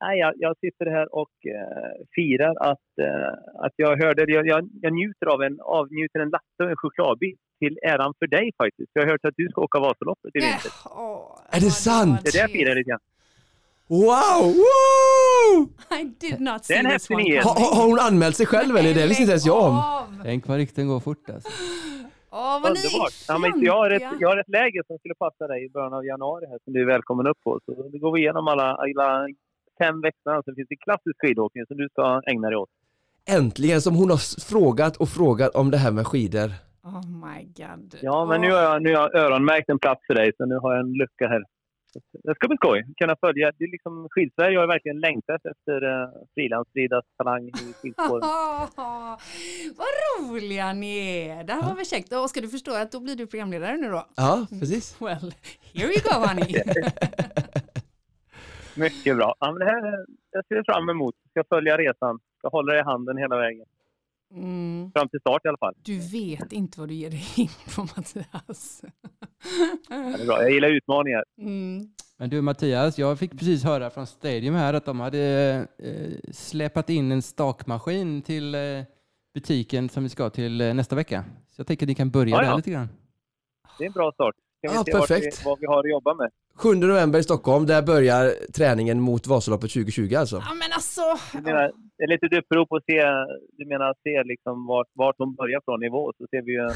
Nej, 0.00 0.18
jag, 0.18 0.34
jag 0.36 0.54
sitter 0.58 0.86
här 0.86 1.14
och 1.14 1.36
uh, 1.46 2.04
firar 2.14 2.54
att, 2.70 2.88
uh, 3.00 3.64
att 3.64 3.72
jag 3.76 3.96
hörde, 4.02 4.32
jag, 4.32 4.46
jag, 4.46 4.68
jag 4.82 4.92
njuter 4.92 5.26
av 5.26 5.42
en, 5.42 5.60
avnjuter 5.60 6.18
en 6.20 6.30
latte 6.30 6.60
och 6.62 6.70
en 6.70 6.76
chokladbit 6.76 7.38
till 7.58 7.78
äran 7.82 8.14
för 8.18 8.26
dig 8.26 8.50
faktiskt. 8.56 8.90
Jag 8.92 9.02
har 9.02 9.10
hört 9.10 9.24
att 9.24 9.34
du 9.36 9.48
ska 9.48 9.60
åka 9.60 9.78
Vasaloppet 9.78 10.30
i 10.34 10.38
vinter. 10.38 10.72
Äh, 10.84 11.00
oh, 11.00 11.40
är 11.50 11.60
det 11.60 11.70
sant? 11.70 12.20
Det 12.24 12.28
är 12.28 12.32
det 12.32 12.38
jag 12.38 12.50
firar 12.50 12.74
lite 12.74 12.90
grann. 12.90 13.00
Wow! 13.88 14.54
Woo! 14.60 15.68
I 16.00 16.04
did 16.04 16.40
not 16.40 16.64
see 16.64 16.74
det 16.74 16.80
är 16.80 16.84
en 16.84 16.90
häftig 16.90 17.16
nyhet. 17.16 17.44
Har, 17.44 17.76
har 17.76 17.86
hon 17.86 17.98
anmält 18.00 18.36
sig 18.36 18.46
själv 18.46 18.76
eller? 18.76 18.94
Det 18.94 19.06
visste 19.06 19.22
inte 19.22 19.32
ens 19.32 19.46
jag 19.46 19.64
om. 19.64 19.82
Tänk 20.22 20.46
vad 20.46 20.56
rykten 20.56 20.88
går 20.88 21.00
fort 21.00 21.30
alltså. 21.30 21.50
Åh, 22.38 22.56
vad 22.62 22.70
Underbart. 22.70 23.14
Ja, 23.28 23.38
men 23.38 23.50
jag, 23.68 23.76
har 23.82 23.90
ett, 23.90 24.02
jag 24.20 24.28
har 24.28 24.36
ett 24.36 24.48
läger 24.48 24.82
som 24.86 24.98
skulle 24.98 25.14
passa 25.14 25.46
dig 25.46 25.64
i 25.66 25.68
början 25.70 25.94
av 25.94 26.04
januari 26.04 26.46
här 26.46 26.58
som 26.64 26.72
du 26.72 26.80
är 26.80 26.86
välkommen 26.86 27.26
upp 27.26 27.40
på. 27.44 27.60
Så 27.64 27.72
då 27.92 27.98
går 27.98 28.12
vi 28.12 28.20
igenom 28.20 28.48
alla, 28.48 28.68
alla 28.84 29.28
fem 29.78 30.00
veckorna. 30.00 30.42
Så 30.44 30.54
finns 30.54 30.68
det 30.68 30.76
klassisk 30.76 31.16
skidåkning 31.20 31.66
som 31.66 31.76
du 31.76 31.88
ska 31.88 32.22
ägna 32.26 32.48
dig 32.48 32.56
åt. 32.56 32.68
Äntligen 33.38 33.80
som 33.80 33.94
hon 33.94 34.10
har 34.10 34.50
frågat 34.50 34.96
och 34.96 35.08
frågat 35.08 35.54
om 35.54 35.70
det 35.70 35.76
här 35.76 35.92
med 35.92 36.06
skidor. 36.06 36.48
Oh 36.82 37.06
my 37.26 37.40
god. 37.44 37.98
Ja, 38.00 38.26
men 38.26 38.40
nu 38.40 38.50
har 38.52 38.62
jag, 38.62 38.82
nu 38.82 38.94
har 38.94 39.02
jag 39.02 39.14
öronmärkt 39.14 39.68
en 39.68 39.78
plats 39.78 40.06
för 40.06 40.14
dig 40.14 40.32
så 40.36 40.44
nu 40.46 40.56
har 40.56 40.72
jag 40.74 40.80
en 40.80 40.92
lucka 40.92 41.28
här. 41.28 41.42
Det 42.12 42.34
ska 42.34 42.48
bli 42.48 42.56
skoj. 42.56 42.86
Kunna 42.96 43.16
följa. 43.20 43.52
Det 43.58 43.64
är 43.64 43.70
liksom, 43.70 44.08
Skidsverige 44.10 44.58
har 44.58 44.66
verkligen 44.66 45.00
längtat 45.00 45.46
efter 45.46 45.84
uh, 45.84 46.08
frilansridas 46.34 47.04
talang 47.18 47.48
i 47.48 47.72
skidspåren. 47.82 48.20
Vad 49.80 49.88
roliga 50.10 50.72
ni 50.72 50.92
är! 51.28 51.44
Det 51.44 51.52
här 51.52 51.62
var 51.68 51.74
väl 51.74 51.86
käckt. 51.86 52.12
Och 52.12 52.30
ska 52.30 52.40
du 52.40 52.48
förstå 52.48 52.74
att 52.74 52.92
då 52.92 53.00
blir 53.00 53.16
du 53.16 53.26
programledare 53.26 53.76
nu 53.76 53.88
då? 53.90 54.06
Ja, 54.16 54.46
precis. 54.50 55.00
Well, 55.00 55.34
here 55.74 55.88
you 55.94 56.00
go 56.08 56.26
honey. 56.26 56.54
Mycket 58.76 59.16
bra. 59.16 59.34
Ja, 59.40 59.52
men 59.52 59.58
det 59.58 59.72
här 59.72 60.06
jag 60.30 60.46
ser 60.46 60.72
fram 60.72 60.88
emot. 60.88 61.14
Jag 61.22 61.44
ska 61.44 61.54
följa 61.56 61.78
resan. 61.78 62.18
Jag 62.42 62.50
hålla 62.50 62.72
dig 62.72 62.80
i 62.80 62.84
handen 62.84 63.16
hela 63.16 63.36
vägen. 63.36 63.66
Mm. 64.34 64.90
Fram 64.92 65.08
till 65.08 65.20
start 65.20 65.44
i 65.44 65.48
alla 65.48 65.58
fall. 65.58 65.74
Du 65.82 65.98
vet 65.98 66.52
inte 66.52 66.80
vad 66.80 66.88
du 66.88 66.94
ger 66.94 67.10
dig 67.10 67.24
in 67.36 67.48
på 67.74 67.82
Mattias. 67.82 68.82
Ja, 69.88 69.96
det 69.96 70.22
är 70.22 70.26
bra. 70.26 70.42
Jag 70.42 70.50
gillar 70.50 70.68
utmaningar. 70.68 71.24
Mm. 71.38 71.88
Men 72.18 72.30
du 72.30 72.40
Mattias, 72.40 72.98
jag 72.98 73.18
fick 73.18 73.30
precis 73.30 73.64
höra 73.64 73.90
från 73.90 74.06
Stadium 74.06 74.54
här 74.54 74.74
att 74.74 74.84
de 74.84 75.00
hade 75.00 75.20
eh, 75.78 76.32
släpat 76.32 76.90
in 76.90 77.12
en 77.12 77.22
stakmaskin 77.22 78.22
till 78.22 78.54
eh, 78.54 78.60
butiken 79.34 79.88
som 79.88 80.02
vi 80.02 80.08
ska 80.08 80.30
till 80.30 80.60
eh, 80.60 80.74
nästa 80.74 80.96
vecka. 80.96 81.24
Så 81.50 81.60
jag 81.60 81.66
tänker 81.66 81.86
att 81.86 81.88
ni 81.88 81.94
kan 81.94 82.10
börja 82.10 82.36
Ja, 82.36 82.40
där 82.40 82.48
ja. 82.48 82.56
lite 82.56 82.70
grann. 82.70 82.88
Det 83.78 83.84
är 83.84 83.86
en 83.86 83.92
bra 83.92 84.12
start. 84.12 84.34
Kan 84.66 84.72
vi 84.72 84.78
Ja, 84.78 84.84
se 84.84 84.92
vart 84.98 85.10
vi, 85.10 85.14
perfekt. 85.14 85.44
vad 85.44 85.58
vi 85.60 85.66
har 85.66 85.78
att 85.78 85.90
jobba 85.90 86.14
med. 86.14 86.30
7 86.54 86.74
november 86.74 87.18
i 87.18 87.22
Stockholm, 87.22 87.66
där 87.66 87.82
börjar 87.82 88.34
träningen 88.54 89.00
mot 89.00 89.26
Vasaloppet 89.26 89.70
2020 89.72 90.14
alltså. 90.14 90.36
Ja 90.36 90.54
men 90.54 90.72
alltså. 90.72 91.02
Du 91.32 91.40
menar, 91.40 91.72
det 91.98 92.02
är 92.04 92.08
lite 92.08 92.38
upprop 92.38 92.72
att 92.72 92.84
se, 92.84 93.00
du 93.58 93.66
menar 93.66 93.94
se 94.02 94.22
liksom 94.24 94.66
vart, 94.66 94.86
vart 94.92 95.18
de 95.18 95.34
börjar 95.34 95.60
från 95.64 95.80
nivå 95.80 96.12
så 96.18 96.26
ser 96.30 96.42
vi 96.42 96.52
ju 96.52 96.68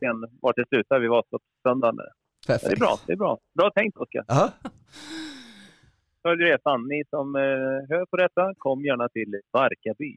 sen 0.00 0.38
vart 0.42 0.56
det 0.56 0.64
slutar 0.68 0.98
vid 1.00 1.10
Vasaloppssöndagen. 1.10 1.96
Det 1.96 2.46
Perfekt. 2.46 2.72
är 2.72 2.76
bra, 2.76 2.98
det 3.06 3.12
är 3.12 3.16
bra. 3.16 3.38
Bra 3.58 3.70
tänkt 3.70 3.96
Oskar. 3.96 4.24
Ja, 4.28 4.50
Följ 6.22 6.42
resan. 6.44 6.88
Ni 6.88 7.02
som 7.10 7.36
eh, 7.36 7.42
hör 7.90 8.06
på 8.10 8.16
detta, 8.16 8.54
kom 8.58 8.84
gärna 8.84 9.08
till 9.08 9.40
Barkarby 9.52 10.12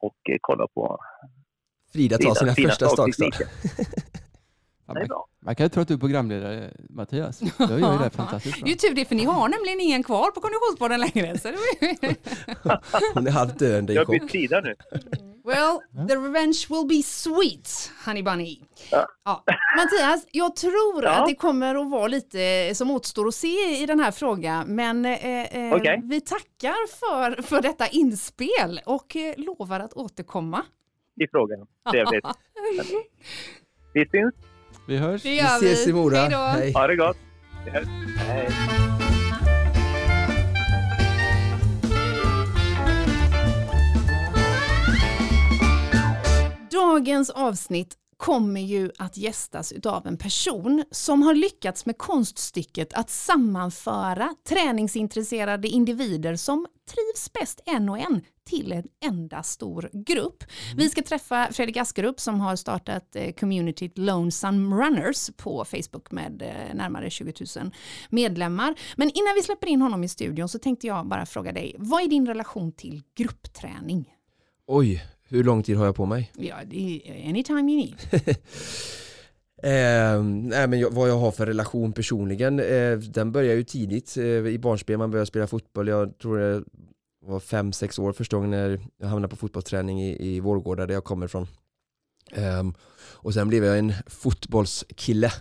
och 0.00 0.16
eh, 0.30 0.36
kolla 0.40 0.66
på 0.74 0.98
Frida 1.92 2.18
tar 2.18 2.34
sina 2.34 2.52
fina 2.54 2.68
första 2.68 2.88
stakstart. 2.88 3.34
Ja, 4.88 4.94
Det 4.94 5.00
är 5.00 5.02
man, 5.02 5.08
bra. 5.08 5.26
man 5.40 5.54
kan 5.56 5.64
ju 5.66 5.70
tro 5.70 5.82
att 5.82 5.88
du 5.88 5.94
är 5.94 5.98
programledare 5.98 6.70
Mattias. 6.90 7.38
Du 7.58 7.64
gör 7.80 7.92
ju 7.92 7.98
det 7.98 8.10
fantastiskt 8.10 8.54
Det 8.56 8.60
bra. 8.60 8.68
är 8.68 8.70
ju 8.70 8.74
tur 8.76 8.94
det 8.94 9.04
för 9.04 9.14
ni 9.14 9.24
har 9.24 9.48
nämligen 9.48 9.80
ingen 9.80 10.02
kvar 10.02 10.30
på 10.30 10.40
Konditionspodden 10.40 11.00
längre. 11.00 11.38
Så 11.38 11.48
det. 11.48 12.16
Hon 13.14 13.26
är 13.26 13.30
halvt 13.30 13.58
döende 13.58 13.92
i 13.92 13.96
Jag 13.96 14.00
har 14.04 14.06
chock. 14.06 14.22
bytt 14.22 14.30
sida 14.30 14.60
nu. 14.60 14.74
Well, 15.44 16.06
the 16.08 16.16
revenge 16.16 16.66
will 16.68 16.86
be 16.88 17.02
sweet, 17.02 17.90
honey 18.06 18.22
bunny. 18.22 18.60
Ja. 18.90 19.06
Ja. 19.24 19.44
Mattias, 19.76 20.26
jag 20.32 20.56
tror 20.56 21.04
Ja. 21.04 21.10
att 21.10 21.28
det 21.28 21.34
kommer 21.34 21.74
att 21.74 21.90
vara 21.90 22.06
lite 22.08 22.70
som 22.74 22.90
återstår 22.90 23.28
att 23.28 23.34
se 23.34 23.82
i 23.82 23.86
den 23.86 24.00
här 24.00 24.10
frågan, 24.10 24.74
men 24.74 25.04
eh, 25.06 25.42
eh, 25.56 25.74
Okej. 25.74 26.00
vi 26.04 26.20
tackar 26.20 26.86
för, 26.98 27.42
för 27.42 27.60
detta 27.62 27.86
inspel 27.88 28.80
och 28.86 29.16
eh, 29.16 29.34
lovar 29.36 29.80
att 29.80 29.92
återkomma. 29.92 30.62
i 31.20 31.26
frågan. 31.30 31.66
Trevligt. 31.90 32.24
Vi 33.94 34.06
syns. 34.10 34.34
Vi 34.88 34.96
hörs. 34.96 35.22
Det 35.22 35.28
Vi 35.28 35.36
gör 35.36 35.60
vi. 35.60 35.72
ses 35.72 35.86
i 35.86 35.92
Mora. 35.92 36.18
Hej 36.18 36.30
då. 36.30 36.36
Hej. 36.36 36.72
Ha 36.72 36.86
det 36.86 36.96
gott. 36.96 37.16
Hej. 37.66 37.84
Dagens 46.70 47.30
avsnitt 47.30 47.94
kommer 48.16 48.60
ju 48.60 48.90
att 48.98 49.16
gästas 49.16 49.72
av 49.84 50.06
en 50.06 50.16
person 50.16 50.84
som 50.90 51.22
har 51.22 51.34
lyckats 51.34 51.86
med 51.86 51.98
konststycket 51.98 52.92
att 52.92 53.10
sammanföra 53.10 54.34
träningsintresserade 54.48 55.68
individer 55.68 56.36
som 56.36 56.66
trivs 56.90 57.32
bäst 57.32 57.60
en 57.66 57.88
och 57.88 57.98
en 57.98 58.20
till 58.48 58.72
en 58.72 58.84
enda 59.04 59.42
stor 59.42 59.90
grupp. 59.92 60.44
Vi 60.76 60.88
ska 60.88 61.02
träffa 61.02 61.48
Fredrik 61.52 61.76
Askerup 61.76 62.20
som 62.20 62.40
har 62.40 62.56
startat 62.56 63.16
eh, 63.16 63.32
communityt 63.32 63.98
Lonesome 63.98 64.76
Runners 64.76 65.30
på 65.36 65.64
Facebook 65.64 66.10
med 66.10 66.42
eh, 66.42 66.74
närmare 66.74 67.10
20 67.10 67.32
000 67.56 67.70
medlemmar. 68.10 68.74
Men 68.96 69.10
innan 69.10 69.34
vi 69.36 69.42
släpper 69.42 69.66
in 69.66 69.82
honom 69.82 70.04
i 70.04 70.08
studion 70.08 70.48
så 70.48 70.58
tänkte 70.58 70.86
jag 70.86 71.06
bara 71.06 71.26
fråga 71.26 71.52
dig, 71.52 71.76
vad 71.78 72.02
är 72.02 72.08
din 72.08 72.26
relation 72.26 72.72
till 72.72 73.02
gruppträning? 73.16 74.14
Oj, 74.66 75.04
hur 75.28 75.44
lång 75.44 75.62
tid 75.62 75.76
har 75.76 75.84
jag 75.84 75.96
på 75.96 76.06
mig? 76.06 76.32
Ja, 76.36 76.56
det 76.66 77.02
är 77.04 77.28
anytime 77.28 77.72
you 77.72 77.76
need. 77.76 77.96
Eh, 79.62 80.22
nej, 80.22 80.68
men 80.68 80.80
jag, 80.80 80.90
vad 80.90 81.10
jag 81.10 81.18
har 81.18 81.30
för 81.30 81.46
relation 81.46 81.92
personligen, 81.92 82.60
eh, 82.60 82.98
den 82.98 83.32
börjar 83.32 83.54
ju 83.54 83.64
tidigt 83.64 84.16
eh, 84.16 84.24
i 84.24 84.58
barnspel, 84.58 84.98
man 84.98 85.10
börjar 85.10 85.24
spela 85.24 85.46
fotboll, 85.46 85.88
jag 85.88 86.18
tror 86.18 86.64
jag 87.28 87.32
var 87.32 87.40
fem 87.40 87.72
sex 87.72 87.98
år 87.98 88.12
första 88.12 88.36
gången 88.36 88.50
när 88.50 88.80
jag 88.98 89.08
hamnade 89.08 89.30
på 89.30 89.36
fotbollsträning 89.36 90.02
i, 90.02 90.26
i 90.28 90.40
Vårgårda 90.40 90.86
där 90.86 90.94
jag 90.94 91.04
kommer 91.04 91.26
ifrån. 91.26 91.46
Um, 92.60 92.74
och 93.12 93.34
sen 93.34 93.48
blev 93.48 93.64
jag 93.64 93.78
en 93.78 93.92
fotbollskille. 94.06 95.32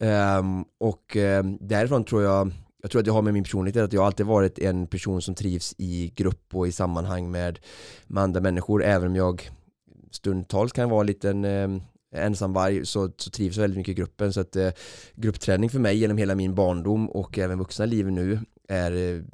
Um, 0.00 0.64
och 0.78 1.16
um, 1.16 1.58
därifrån 1.60 2.04
tror 2.04 2.22
jag 2.22 2.52
jag 2.82 2.90
tror 2.90 3.00
att 3.00 3.06
jag 3.06 3.14
har 3.14 3.22
med 3.22 3.34
min 3.34 3.44
personlighet 3.44 3.84
att 3.84 3.92
jag 3.92 4.04
alltid 4.04 4.26
varit 4.26 4.58
en 4.58 4.86
person 4.86 5.22
som 5.22 5.34
trivs 5.34 5.74
i 5.78 6.12
grupp 6.16 6.54
och 6.54 6.68
i 6.68 6.72
sammanhang 6.72 7.30
med, 7.30 7.58
med 8.06 8.22
andra 8.22 8.40
människor 8.40 8.84
även 8.84 9.08
om 9.08 9.16
jag 9.16 9.50
stundtals 10.10 10.72
kan 10.72 10.90
vara 10.90 11.00
en 11.00 11.06
liten 11.06 11.44
um, 11.44 11.82
ensamvarg 12.14 12.86
så, 12.86 13.10
så 13.16 13.30
trivs 13.30 13.56
jag 13.56 13.62
väldigt 13.62 13.78
mycket 13.78 13.92
i 13.92 14.00
gruppen 14.00 14.32
så 14.32 14.40
att 14.40 14.56
uh, 14.56 14.70
gruppträning 15.14 15.70
för 15.70 15.78
mig 15.78 15.96
genom 15.96 16.18
hela 16.18 16.34
min 16.34 16.54
barndom 16.54 17.10
och 17.10 17.38
även 17.38 17.58
vuxna 17.58 17.84
liv 17.84 18.10
nu 18.10 18.40
är 18.68 18.92
uh, 18.92 19.24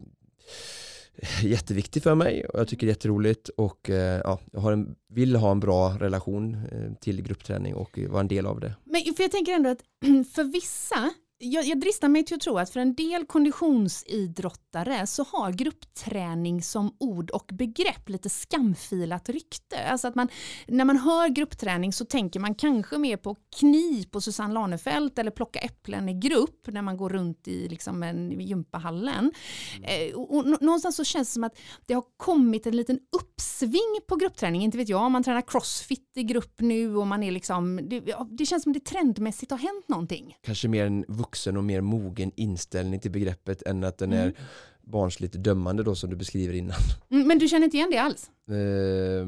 jätteviktig 1.42 2.02
för 2.02 2.14
mig 2.14 2.46
och 2.46 2.60
jag 2.60 2.68
tycker 2.68 2.86
det 2.86 2.90
är 2.90 2.94
jätteroligt 2.94 3.48
och 3.48 3.90
eh, 3.90 4.20
ja, 4.24 4.40
jag 4.52 4.60
har 4.60 4.72
en, 4.72 4.94
vill 5.08 5.36
ha 5.36 5.50
en 5.50 5.60
bra 5.60 5.96
relation 6.00 6.54
eh, 6.54 6.94
till 7.00 7.22
gruppträning 7.22 7.74
och 7.74 7.98
vara 8.08 8.20
en 8.20 8.28
del 8.28 8.46
av 8.46 8.60
det. 8.60 8.74
Men 8.84 9.14
för 9.16 9.22
jag 9.22 9.32
tänker 9.32 9.52
ändå 9.52 9.70
att 9.70 9.82
för 10.34 10.44
vissa 10.44 11.10
jag, 11.38 11.64
jag 11.64 11.80
dristar 11.80 12.08
mig 12.08 12.24
till 12.24 12.34
att 12.34 12.40
tro 12.40 12.58
att 12.58 12.70
för 12.70 12.80
en 12.80 12.94
del 12.94 13.26
konditionsidrottare 13.26 15.06
så 15.06 15.24
har 15.24 15.52
gruppträning 15.52 16.62
som 16.62 16.96
ord 17.00 17.30
och 17.30 17.50
begrepp 17.52 18.08
lite 18.08 18.28
skamfilat 18.28 19.28
rykte. 19.28 19.88
Alltså 19.88 20.08
att 20.08 20.14
man, 20.14 20.28
när 20.66 20.84
man 20.84 20.96
hör 20.96 21.28
gruppträning 21.28 21.92
så 21.92 22.04
tänker 22.04 22.40
man 22.40 22.54
kanske 22.54 22.98
mer 22.98 23.16
på 23.16 23.36
knip 23.58 24.16
och 24.16 24.22
Susanne 24.22 24.54
Lanefelt 24.54 25.18
eller 25.18 25.30
plocka 25.30 25.58
äpplen 25.58 26.08
i 26.08 26.14
grupp 26.14 26.66
när 26.66 26.82
man 26.82 26.96
går 26.96 27.08
runt 27.08 27.48
i 27.48 27.68
liksom 27.68 28.02
en 28.02 28.40
gympahallen. 28.40 29.32
Mm. 29.76 30.10
Eh, 30.10 30.16
och, 30.16 30.36
och, 30.36 30.62
någonstans 30.62 30.96
så 30.96 31.04
känns 31.04 31.28
det 31.28 31.32
som 31.32 31.44
att 31.44 31.58
det 31.86 31.94
har 31.94 32.04
kommit 32.16 32.66
en 32.66 32.76
liten 32.76 32.98
uppsving 33.16 34.00
på 34.08 34.16
gruppträning. 34.16 34.62
Inte 34.62 34.78
vet 34.78 34.88
jag, 34.88 35.02
om 35.02 35.12
man 35.12 35.22
tränar 35.22 35.42
crossfit 35.42 36.12
i 36.16 36.22
grupp 36.22 36.60
nu 36.60 36.96
och 36.96 37.06
man 37.06 37.22
är 37.22 37.32
liksom, 37.32 37.80
det, 37.88 38.16
det 38.38 38.46
känns 38.46 38.62
som 38.62 38.72
det 38.72 38.84
trendmässigt 38.84 39.50
har 39.50 39.58
hänt 39.58 39.88
någonting. 39.88 40.36
Kanske 40.42 40.68
mer 40.68 40.86
en 40.86 41.04
vuxen 41.24 41.56
och 41.56 41.64
mer 41.64 41.80
mogen 41.80 42.32
inställning 42.36 43.00
till 43.00 43.10
begreppet 43.10 43.62
än 43.62 43.84
att 43.84 43.98
den 43.98 44.12
mm. 44.12 44.26
är 44.26 44.34
barnsligt 44.82 45.34
dömande 45.34 45.82
då 45.82 45.94
som 45.94 46.10
du 46.10 46.16
beskriver 46.16 46.54
innan. 46.54 46.76
Mm, 47.10 47.28
men 47.28 47.38
du 47.38 47.48
känner 47.48 47.64
inte 47.64 47.76
igen 47.76 47.90
det 47.90 47.98
alls? 47.98 48.30
Eh, 48.48 49.26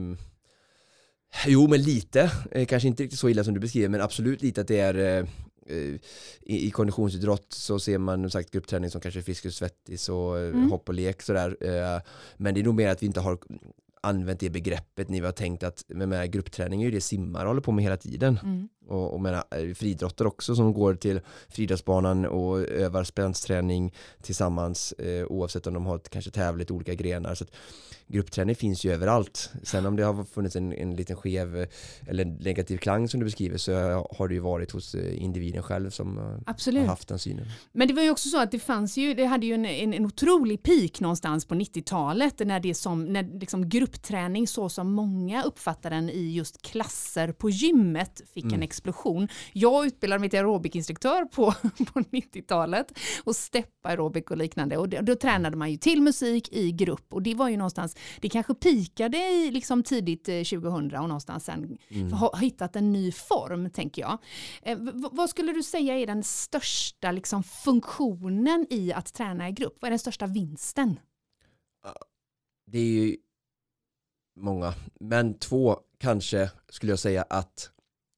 jo, 1.47 1.69
men 1.69 1.83
lite. 1.83 2.31
Eh, 2.51 2.67
kanske 2.67 2.89
inte 2.89 3.03
riktigt 3.03 3.21
så 3.21 3.29
illa 3.29 3.45
som 3.45 3.55
du 3.55 3.61
beskriver, 3.61 3.89
men 3.89 4.01
absolut 4.01 4.43
lite 4.43 4.61
att 4.61 4.69
det 4.69 4.81
är 4.81 4.95
eh, 4.95 5.27
i, 6.43 6.67
i 6.67 6.71
konditionsidrott 6.71 7.47
så 7.53 7.79
ser 7.79 7.99
man 7.99 8.31
sagt 8.31 8.51
gruppträning 8.51 8.91
som 8.91 9.01
kanske 9.01 9.23
Friskis 9.23 9.53
och 9.53 9.59
Svettis 9.59 10.09
och 10.09 10.39
eh, 10.39 10.49
mm. 10.49 10.71
hopp 10.71 10.89
och 10.89 10.95
lek 10.95 11.23
sådär. 11.23 11.57
Eh, 11.61 12.03
men 12.37 12.55
det 12.55 12.61
är 12.61 12.65
nog 12.65 12.75
mer 12.75 12.89
att 12.89 13.03
vi 13.03 13.07
inte 13.07 13.21
har 13.21 13.39
använt 14.01 14.41
det 14.41 14.51
begreppet 14.51 15.09
ni 15.09 15.21
har 15.21 15.33
tänkt 15.33 15.63
att 15.63 15.85
med, 15.89 16.09
med 16.09 16.33
gruppträning 16.33 16.83
är 16.83 16.85
ju 16.85 16.91
det 16.91 17.01
simmare 17.01 17.47
håller 17.47 17.61
på 17.61 17.73
med 17.73 17.85
hela 17.85 17.97
tiden. 17.97 18.39
Mm. 18.43 18.69
Och, 18.89 19.15
och 19.15 19.21
menar, 19.21 19.45
eh, 19.51 19.75
friidrottare 19.75 20.29
också 20.29 20.55
som 20.55 20.73
går 20.73 20.95
till 20.95 21.21
friidrottsbanan 21.49 22.27
och 22.27 22.61
övar 22.61 23.05
spänsträning 23.05 23.95
tillsammans 24.23 24.93
eh, 24.93 25.27
oavsett 25.27 25.67
om 25.67 25.75
de 25.75 25.87
har 25.87 25.99
kanske 25.99 26.31
tävlat 26.31 26.71
i 26.71 26.73
olika 26.73 26.95
grenar. 26.95 27.35
Så 27.35 27.45
att, 27.45 27.51
gruppträning 28.09 28.57
finns 28.57 28.85
ju 28.85 28.93
överallt. 28.93 29.51
Sen 29.63 29.87
om 29.87 29.97
det 29.97 30.05
har 30.05 30.25
funnits 30.25 30.57
en, 30.57 30.73
en 30.73 30.97
liten 30.97 31.17
skev 31.17 31.57
eh, 31.57 31.69
eller 32.07 32.25
negativ 32.25 32.79
klang 32.79 33.09
som 33.09 33.21
du 33.21 33.25
beskriver 33.27 33.59
så 33.59 33.73
har 34.17 34.29
det 34.29 34.35
ju 34.35 34.41
varit 34.41 34.71
hos 34.71 34.95
eh, 34.95 35.23
individen 35.23 35.63
själv 35.63 35.91
som 35.91 36.41
Absolut. 36.47 36.81
har 36.81 36.89
haft 36.89 37.09
den 37.09 37.19
synen. 37.19 37.47
Men 37.73 37.89
det 37.89 37.95
var 37.95 38.03
ju 38.03 38.11
också 38.11 38.29
så 38.29 38.43
att 38.43 38.51
det 38.51 38.59
fanns 38.59 38.97
ju, 38.97 39.15
det 39.15 39.25
hade 39.25 39.47
ju 39.47 39.55
en, 39.55 39.65
en, 39.65 39.95
en 39.95 40.07
otrolig 40.07 40.63
peak 40.63 41.01
någonstans 41.01 41.45
på 41.45 41.55
90-talet 41.55 42.39
när 42.39 42.61
det 42.61 42.75
som, 42.75 43.05
när 43.05 43.41
liksom 43.41 43.69
gruppträning 43.69 44.47
så 44.47 44.69
som 44.69 44.93
många 44.93 45.43
uppfattar 45.43 45.91
den 45.91 46.11
i 46.11 46.33
just 46.35 46.63
klasser 46.63 47.33
på 47.33 47.51
gymmet 47.51 48.23
fick 48.35 48.45
mm. 48.45 48.55
en 48.55 48.63
explosion. 48.63 49.29
Jag 49.53 49.87
utbildade 49.87 50.21
mig 50.21 50.31
till 50.31 50.39
aerobikinstruktör 50.39 51.25
på, 51.25 51.53
på 51.93 52.01
90-talet 52.01 52.93
och 53.25 53.37
step 53.37 53.67
aerobic 53.83 54.25
och 54.31 54.37
liknande 54.37 54.77
och 54.77 54.89
då, 54.89 55.01
då 55.01 55.15
tränade 55.15 55.57
man 55.57 55.71
ju 55.71 55.77
till 55.77 56.03
musik 56.03 56.53
i 56.53 56.73
grupp 56.73 57.15
och 57.15 57.23
det 57.23 57.35
var 57.35 57.49
ju 57.49 57.57
någonstans 57.57 57.96
det 58.21 58.29
kanske 58.29 58.55
pikade 58.55 59.19
i 59.19 59.51
liksom 59.51 59.83
tidigt 59.83 60.25
2000 60.25 60.91
eh, 60.91 61.03
och 61.03 61.09
någonstans 61.09 61.45
sen 61.45 61.79
mm. 61.89 62.13
har 62.13 62.37
hittat 62.37 62.77
en 62.77 62.93
ny 62.93 63.13
form, 63.13 63.71
tänker 63.71 64.03
jag. 64.03 64.19
Eh, 64.63 64.79
vad 65.13 65.31
skulle 65.31 65.53
du 65.53 65.63
säga 65.63 65.99
är 65.99 66.07
den 66.07 66.23
största 66.23 67.13
liksom, 67.13 67.43
funktionen 67.43 68.67
i 68.71 68.93
att 68.93 69.15
träna 69.15 69.49
i 69.49 69.53
grupp? 69.53 69.77
Vad 69.81 69.89
är 69.89 69.91
den 69.91 69.99
största 69.99 70.27
vinsten? 70.27 71.01
Det 72.67 72.79
är 72.79 72.85
ju 72.85 73.17
många, 74.37 74.75
men 75.01 75.39
två 75.39 75.79
kanske 75.99 76.51
skulle 76.69 76.93
jag 76.93 76.99
säga 76.99 77.23
att 77.23 77.71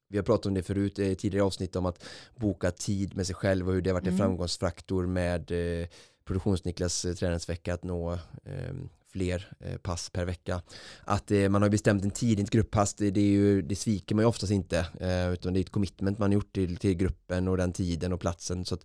vi 0.08 0.18
har 0.18 0.25
pratat 0.25 0.47
om 0.47 0.54
det 0.54 0.62
förut 0.62 0.99
i 0.99 1.14
tidigare 1.14 1.44
avsnitt 1.44 1.76
om 1.76 1.87
att 1.87 2.04
boka 2.37 2.70
tid 2.70 3.16
med 3.16 3.26
sig 3.26 3.35
själv 3.35 3.68
och 3.68 3.75
hur 3.75 3.82
det 3.82 3.90
har 3.90 3.94
varit 3.94 4.06
en 4.06 4.14
mm. 4.14 4.18
framgångsfaktor 4.18 5.06
med 5.06 5.50
eh, 5.50 5.88
Produktionsniklas 6.25 7.04
eh, 7.04 7.14
träningsvecka 7.14 7.75
att 7.75 7.85
nå 7.85 8.12
eh, 8.44 8.75
fler 9.12 9.52
eh, 9.60 9.76
pass 9.76 10.10
per 10.10 10.24
vecka. 10.24 10.62
Att 11.04 11.30
eh, 11.30 11.48
man 11.48 11.62
har 11.62 11.68
bestämt 11.68 12.04
en 12.04 12.10
tid, 12.10 12.40
ett 12.40 12.50
grupppass, 12.50 12.94
det, 12.94 13.10
det, 13.10 13.20
är 13.20 13.30
ju, 13.30 13.62
det 13.62 13.76
sviker 13.76 14.14
man 14.14 14.22
ju 14.22 14.28
oftast 14.28 14.52
inte. 14.52 14.78
Eh, 15.00 15.32
utan 15.32 15.52
det 15.52 15.58
är 15.58 15.62
ett 15.62 15.72
commitment 15.72 16.18
man 16.18 16.30
har 16.30 16.34
gjort 16.34 16.52
till, 16.52 16.76
till 16.76 16.94
gruppen 16.94 17.48
och 17.48 17.56
den 17.56 17.72
tiden 17.72 18.12
och 18.12 18.20
platsen. 18.20 18.64
Så 18.64 18.74
att, 18.74 18.84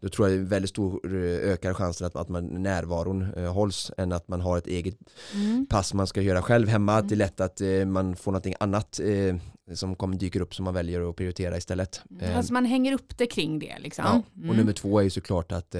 då 0.00 0.08
tror 0.08 0.28
jag 0.28 0.38
det 0.38 0.42
är 0.42 0.46
väldigt 0.46 0.70
stor 0.70 1.14
ökar 1.14 1.74
chansen 1.74 2.06
att, 2.06 2.16
att 2.16 2.28
man, 2.28 2.46
närvaron 2.46 3.34
eh, 3.34 3.52
hålls 3.52 3.90
än 3.96 4.12
att 4.12 4.28
man 4.28 4.40
har 4.40 4.58
ett 4.58 4.66
eget 4.66 4.98
mm. 5.34 5.66
pass 5.66 5.94
man 5.94 6.06
ska 6.06 6.22
göra 6.22 6.42
själv 6.42 6.68
hemma. 6.68 6.92
Mm. 6.92 7.06
Det 7.08 7.14
är 7.14 7.16
lätt 7.16 7.40
att 7.40 7.60
eh, 7.60 7.84
man 7.84 8.16
får 8.16 8.32
någonting 8.32 8.54
annat 8.60 9.00
eh, 9.00 9.36
som 9.74 9.94
kommer 9.94 10.16
dyker 10.16 10.40
upp 10.40 10.54
som 10.54 10.64
man 10.64 10.74
väljer 10.74 11.10
att 11.10 11.16
prioritera 11.16 11.56
istället. 11.56 12.02
Mm. 12.10 12.36
Alltså 12.36 12.52
man 12.52 12.64
hänger 12.64 12.92
upp 12.92 13.18
det 13.18 13.26
kring 13.26 13.58
det 13.58 13.78
liksom. 13.78 14.04
Ja. 14.04 14.22
Och 14.36 14.44
mm. 14.44 14.56
nummer 14.56 14.72
två 14.72 14.98
är 14.98 15.02
ju 15.02 15.10
såklart 15.10 15.52
att 15.52 15.74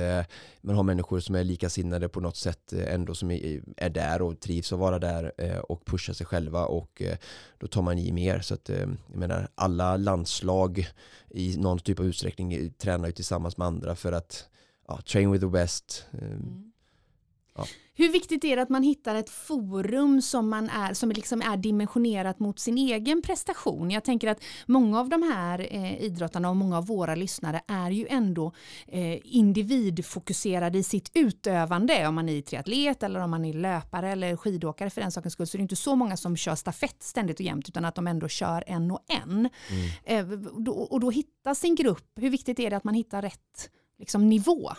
man 0.61 0.76
har 0.76 0.82
människor 0.82 1.20
som 1.20 1.34
är 1.34 1.44
likasinnade 1.44 2.08
på 2.08 2.20
något 2.20 2.37
sätt 2.37 2.72
ändå 2.72 3.14
som 3.14 3.30
är, 3.30 3.62
är 3.83 3.91
där 3.91 4.23
och 4.23 4.41
trivs 4.41 4.73
att 4.73 4.79
vara 4.79 4.99
där 4.99 5.33
eh, 5.39 5.59
och 5.59 5.85
pushar 5.85 6.12
sig 6.12 6.27
själva 6.27 6.67
och 6.67 7.03
eh, 7.03 7.17
då 7.59 7.67
tar 7.67 7.83
man 7.83 7.99
i 7.99 8.12
mer. 8.12 8.41
Så 8.41 8.55
att 8.55 8.71
eh, 8.71 8.79
jag 8.79 9.17
menar 9.17 9.49
alla 9.55 9.97
landslag 9.97 10.89
i 11.31 11.57
någon 11.57 11.79
typ 11.79 12.01
av 12.01 12.07
utsträckning 12.07 12.71
tränar 12.71 13.07
ju 13.07 13.12
tillsammans 13.12 13.57
med 13.57 13.67
andra 13.67 13.97
för 13.97 14.12
att 14.12 14.49
ja, 14.89 15.01
train 15.01 15.33
with 15.33 15.45
the 15.45 15.51
best. 15.51 16.07
Mm. 16.12 16.72
Ja. 17.54 17.66
Hur 17.94 18.12
viktigt 18.12 18.44
är 18.44 18.56
det 18.56 18.62
att 18.62 18.68
man 18.68 18.82
hittar 18.82 19.14
ett 19.14 19.30
forum 19.30 20.23
som, 20.23 20.49
man 20.49 20.68
är, 20.68 20.94
som 20.94 21.11
liksom 21.11 21.42
är 21.42 21.56
dimensionerat 21.56 22.40
mot 22.40 22.59
sin 22.59 22.78
egen 22.78 23.23
prestation? 23.23 23.90
Jag 23.90 24.04
tänker 24.04 24.28
att 24.28 24.42
många 24.66 25.00
av 25.00 25.09
de 25.09 25.23
här 25.23 25.66
eh, 25.71 26.02
idrottarna 26.02 26.50
och 26.50 26.56
många 26.56 26.78
av 26.78 26.87
våra 26.87 27.14
lyssnare 27.14 27.61
är 27.66 27.90
ju 27.90 28.06
ändå 28.06 28.52
eh, 28.87 29.18
individfokuserade 29.25 30.78
i 30.78 30.82
sitt 30.82 31.11
utövande. 31.14 32.09
Om 32.09 32.14
man 32.14 32.28
är 32.28 32.42
triatlet 32.42 33.02
eller 33.02 33.21
om 33.21 33.30
man 33.30 33.44
är 33.44 33.52
löpare 33.52 34.12
eller 34.12 34.37
skidåkare 34.37 34.90
för 34.90 35.00
den 35.00 35.12
sakens 35.12 35.35
skull 35.35 35.47
så 35.47 35.56
är 35.56 35.59
det 35.59 35.62
inte 35.62 35.76
så 35.76 35.97
många 35.97 36.16
som 36.16 36.37
kör 36.37 36.54
stafett 36.54 37.02
ständigt 37.02 37.37
och 37.40 37.47
jämt 37.47 37.68
utan 37.68 37.85
att 37.85 37.94
de 37.94 38.06
ändå 38.06 38.28
kör 38.28 38.64
en 38.66 38.90
och 38.90 39.04
en. 39.09 39.49
Mm. 40.04 40.30
Eh, 40.32 40.49
och 40.68 41.00
då 41.00 41.11
hitta 41.11 41.54
sin 41.54 41.75
grupp, 41.75 42.09
hur 42.16 42.30
viktigt 42.30 42.59
är 42.59 42.71
det 42.71 42.76
att 42.76 42.85
man 42.85 42.94
hittar 42.94 43.23
rätt 43.23 43.71
liksom, 43.99 44.28
nivå? 44.28 44.73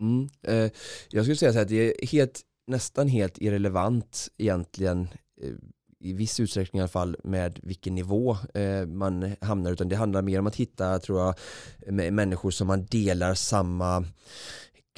Mm, 0.00 0.28
eh, 0.42 0.70
jag 1.10 1.24
skulle 1.24 1.36
säga 1.36 1.52
så 1.52 1.58
här 1.58 1.62
att 1.62 1.68
det 1.68 2.02
är 2.02 2.06
helt, 2.06 2.40
nästan 2.66 3.08
helt 3.08 3.38
irrelevant 3.38 4.28
egentligen 4.38 5.08
eh, 5.42 5.52
i 6.00 6.12
viss 6.12 6.40
utsträckning 6.40 6.78
i 6.78 6.82
alla 6.82 6.88
fall 6.88 7.16
med 7.24 7.60
vilken 7.62 7.94
nivå 7.94 8.36
eh, 8.54 8.86
man 8.86 9.36
hamnar 9.40 9.72
utan 9.72 9.88
det 9.88 9.96
handlar 9.96 10.22
mer 10.22 10.38
om 10.38 10.46
att 10.46 10.56
hitta 10.56 10.98
tror 10.98 11.20
jag 11.20 11.34
människor 12.12 12.50
som 12.50 12.66
man 12.66 12.86
delar 12.86 13.34
samma 13.34 14.04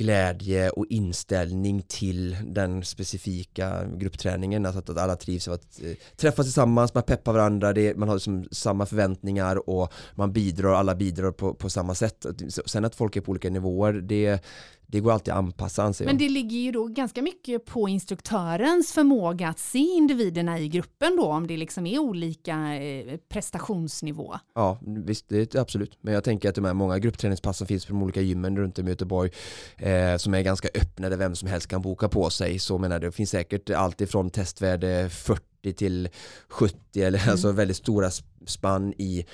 glädje 0.01 0.71
och 0.71 0.87
inställning 0.89 1.83
till 1.89 2.37
den 2.45 2.85
specifika 2.85 3.85
gruppträningen. 3.97 4.67
Alltså 4.67 4.93
att 4.93 4.99
alla 4.99 5.17
trivs 5.17 5.49
av 5.49 5.55
att 5.55 5.83
eh, 5.83 5.93
träffas 6.17 6.47
tillsammans, 6.47 6.95
man 6.95 7.03
peppar 7.03 7.33
varandra, 7.33 7.73
det, 7.73 7.97
man 7.97 8.09
har 8.09 8.17
liksom 8.17 8.49
samma 8.51 8.87
förväntningar 8.87 9.69
och 9.71 9.93
man 10.15 10.33
bidrar, 10.33 10.75
alla 10.75 10.95
bidrar 10.95 11.33
på, 11.33 11.55
på 11.55 11.71
samma 11.71 11.95
sätt. 11.95 12.27
Sen 12.67 12.85
att 12.85 12.95
folk 12.95 13.17
är 13.17 13.21
på 13.21 13.31
olika 13.31 13.51
nivåer, 13.51 13.93
det, 13.93 14.45
det 14.91 15.01
går 15.01 15.13
alltid 15.13 15.33
att 15.33 15.39
anpassa 15.39 15.83
anser 15.83 16.05
jag. 16.05 16.09
Men 16.09 16.19
det 16.19 16.29
ligger 16.29 16.59
ju 16.59 16.73
då 16.73 16.87
ganska 16.87 17.23
mycket 17.23 17.65
på 17.65 17.89
instruktörens 17.89 18.93
förmåga 18.93 19.49
att 19.49 19.59
se 19.59 19.79
individerna 19.79 20.59
i 20.59 20.69
gruppen 20.69 21.17
då, 21.17 21.27
om 21.27 21.47
det 21.47 21.57
liksom 21.57 21.87
är 21.87 21.99
olika 21.99 22.75
eh, 22.75 23.17
prestationsnivå. 23.29 24.35
Ja, 24.55 24.79
visst, 24.83 25.29
det 25.29 25.55
är 25.55 25.61
absolut. 25.61 25.99
Men 26.01 26.15
jag 26.15 26.25
tänker 26.25 26.49
att 26.49 26.55
de 26.55 26.65
här 26.65 26.75
många 26.75 26.99
gruppträningspass 26.99 27.59
som 27.59 27.67
finns 27.67 27.87
på 27.87 27.93
de 27.93 28.03
olika 28.03 28.21
gymmen 28.21 28.57
runt 28.57 28.79
om 28.79 28.87
i 28.87 28.91
Göteborg, 28.91 29.31
eh, 29.77 30.17
som 30.17 30.35
är 30.35 30.43
ganska 30.43 30.69
öppna 30.75 31.09
där 31.09 31.17
vem 31.17 31.35
som 31.35 31.49
helst 31.49 31.67
kan 31.67 31.83
boka 31.83 32.09
på 32.09 32.31
sig, 32.31 32.59
så 32.59 32.79
menar 32.79 32.99
det 32.99 33.13
finns 33.13 33.31
säkert 33.31 33.71
allt 33.71 34.01
ifrån 34.01 34.31
testvärde 34.31 35.09
40 35.11 35.73
till 35.73 36.09
70 36.49 36.77
eller 36.95 37.19
mm. 37.19 37.31
alltså 37.31 37.53
väldigt 37.53 37.77
stora 37.77 38.11
spann 38.47 38.93
i 38.99 39.25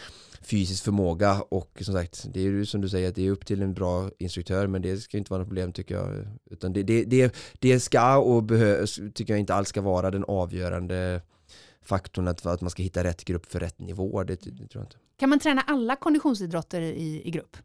fysisk 0.47 0.85
förmåga 0.85 1.43
och 1.49 1.79
som 1.81 1.95
sagt, 1.95 2.27
det 2.35 2.41
är 2.41 2.45
ju 2.45 2.67
som 2.67 2.81
du 2.81 2.89
säger, 2.89 3.09
att 3.09 3.15
det 3.15 3.27
är 3.27 3.31
upp 3.31 3.47
till 3.47 3.63
en 3.63 3.75
bra 3.75 4.11
instruktör 4.19 4.67
men 4.67 4.83
det 4.83 4.97
ska 4.97 5.19
inte 5.19 5.31
vara 5.31 5.39
något 5.39 5.49
problem 5.49 5.73
tycker 5.73 5.95
jag. 5.95 6.27
Utan 6.51 6.73
det, 6.73 6.83
det, 6.83 7.05
det, 7.05 7.35
det 7.59 7.81
ska 7.81 8.17
och 8.19 8.43
behövs, 8.43 9.01
tycker 9.15 9.33
jag 9.33 9.41
inte 9.41 9.55
alls 9.55 9.69
ska 9.69 9.81
vara 9.81 10.11
den 10.11 10.25
avgörande 10.25 11.23
faktorn 11.83 12.29
att, 12.29 12.47
att 12.47 12.61
man 12.61 12.71
ska 12.71 12.83
hitta 12.83 13.05
rätt 13.05 13.25
grupp 13.25 13.47
för 13.47 13.61
rätt 13.61 13.79
nivå. 13.79 14.25
Det, 14.25 14.35
det 14.35 14.51
tror 14.51 14.69
jag 14.73 14.85
inte. 14.85 14.97
Kan 15.17 15.29
man 15.29 15.39
träna 15.39 15.61
alla 15.61 15.97
konditionsidrotter 15.97 16.81
i, 16.81 17.23
i 17.25 17.31
grupp? 17.31 17.57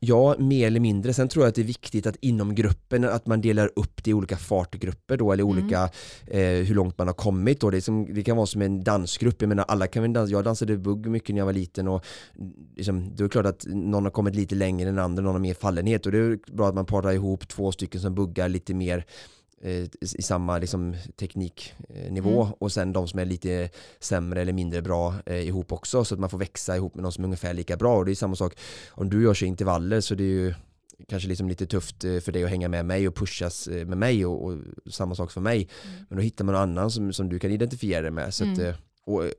Ja, 0.00 0.36
mer 0.38 0.66
eller 0.66 0.80
mindre. 0.80 1.14
Sen 1.14 1.28
tror 1.28 1.44
jag 1.44 1.48
att 1.48 1.54
det 1.54 1.60
är 1.62 1.66
viktigt 1.66 2.06
att 2.06 2.16
inom 2.20 2.54
gruppen 2.54 3.04
att 3.04 3.26
man 3.26 3.40
delar 3.40 3.70
upp 3.76 4.04
det 4.04 4.10
i 4.10 4.14
olika 4.14 4.36
fartgrupper 4.36 5.16
då 5.16 5.32
eller 5.32 5.44
Mm. 5.44 5.56
olika 5.56 5.90
eh, 6.26 6.40
hur 6.40 6.74
långt 6.74 6.98
man 6.98 7.06
har 7.06 7.14
kommit 7.14 7.60
då. 7.60 7.70
Det, 7.70 7.80
som, 7.80 8.14
det 8.14 8.22
kan 8.22 8.36
vara 8.36 8.46
som 8.46 8.62
en 8.62 8.84
dansgrupp. 8.84 9.36
Jag 9.42 9.48
menar 9.48 9.64
alla 9.68 9.86
kan 9.86 10.02
väl 10.02 10.12
dansa. 10.12 10.32
Jag 10.32 10.44
dansade 10.44 10.76
bugg 10.78 11.06
mycket 11.06 11.34
när 11.34 11.40
jag 11.40 11.46
var 11.46 11.52
liten 11.52 11.88
och 11.88 12.04
liksom, 12.76 13.16
då 13.16 13.24
är 13.24 13.28
det 13.28 13.32
klart 13.32 13.46
att 13.46 13.66
någon 13.66 14.04
har 14.04 14.10
kommit 14.10 14.34
lite 14.34 14.54
längre 14.54 14.88
än 14.88 14.98
andra, 14.98 15.22
någon 15.22 15.32
har 15.32 15.40
mer 15.40 15.54
fallenhet 15.54 16.06
och 16.06 16.12
det 16.12 16.18
är 16.18 16.38
bra 16.56 16.68
att 16.68 16.74
man 16.74 16.86
parar 16.86 17.12
ihop 17.12 17.48
två 17.48 17.72
stycken 17.72 18.00
som 18.00 18.14
buggar 18.14 18.48
lite 18.48 18.74
mer 18.74 19.04
i 20.18 20.22
samma 20.22 20.58
liksom, 20.58 20.94
tekniknivå 21.16 22.42
Mm. 22.42 22.54
och 22.58 22.72
sen 22.72 22.92
de 22.92 23.08
som 23.08 23.18
är 23.20 23.24
lite 23.24 23.70
sämre 24.00 24.40
eller 24.42 24.52
mindre 24.52 24.82
bra 24.82 25.14
eh, 25.26 25.36
ihop 25.48 25.72
också 25.72 26.04
så 26.04 26.14
att 26.14 26.20
man 26.20 26.30
får 26.30 26.38
växa 26.38 26.76
ihop 26.76 26.94
med 26.94 27.02
någon 27.02 27.12
som 27.12 27.24
är 27.24 27.26
ungefär 27.28 27.54
lika 27.54 27.76
bra 27.76 27.96
och 27.96 28.04
det 28.04 28.10
är 28.10 28.14
samma 28.14 28.36
sak 28.36 28.54
om 28.90 29.10
du 29.10 29.22
gör 29.22 29.34
sig 29.34 29.48
intervaller 29.48 30.00
så 30.00 30.14
det 30.14 30.24
är 30.24 30.26
ju 30.26 30.54
kanske 31.08 31.28
liksom 31.28 31.48
lite 31.48 31.66
tufft 31.66 32.04
eh, 32.04 32.18
för 32.18 32.32
dig 32.32 32.44
att 32.44 32.50
hänga 32.50 32.68
med 32.68 32.84
mig 32.84 33.08
och 33.08 33.14
pushas 33.14 33.68
eh, 33.68 33.86
med 33.86 33.98
mig 33.98 34.26
och, 34.26 34.44
och 34.44 34.58
samma 34.90 35.14
sak 35.14 35.30
för 35.32 35.40
mig 35.40 35.68
Mm. 35.84 36.04
men 36.08 36.16
då 36.18 36.22
hittar 36.22 36.44
man 36.44 36.52
någon 36.54 36.62
annan 36.62 36.90
som, 36.90 37.12
som 37.12 37.28
du 37.28 37.38
kan 37.38 37.50
identifiera 37.50 38.02
dig 38.02 38.10
med 38.10 38.34
så 38.34 38.44
att, 38.44 38.58
Mm. 38.58 38.66
eh, 38.70 38.74
och, 39.06 39.24
eh, 39.24 39.30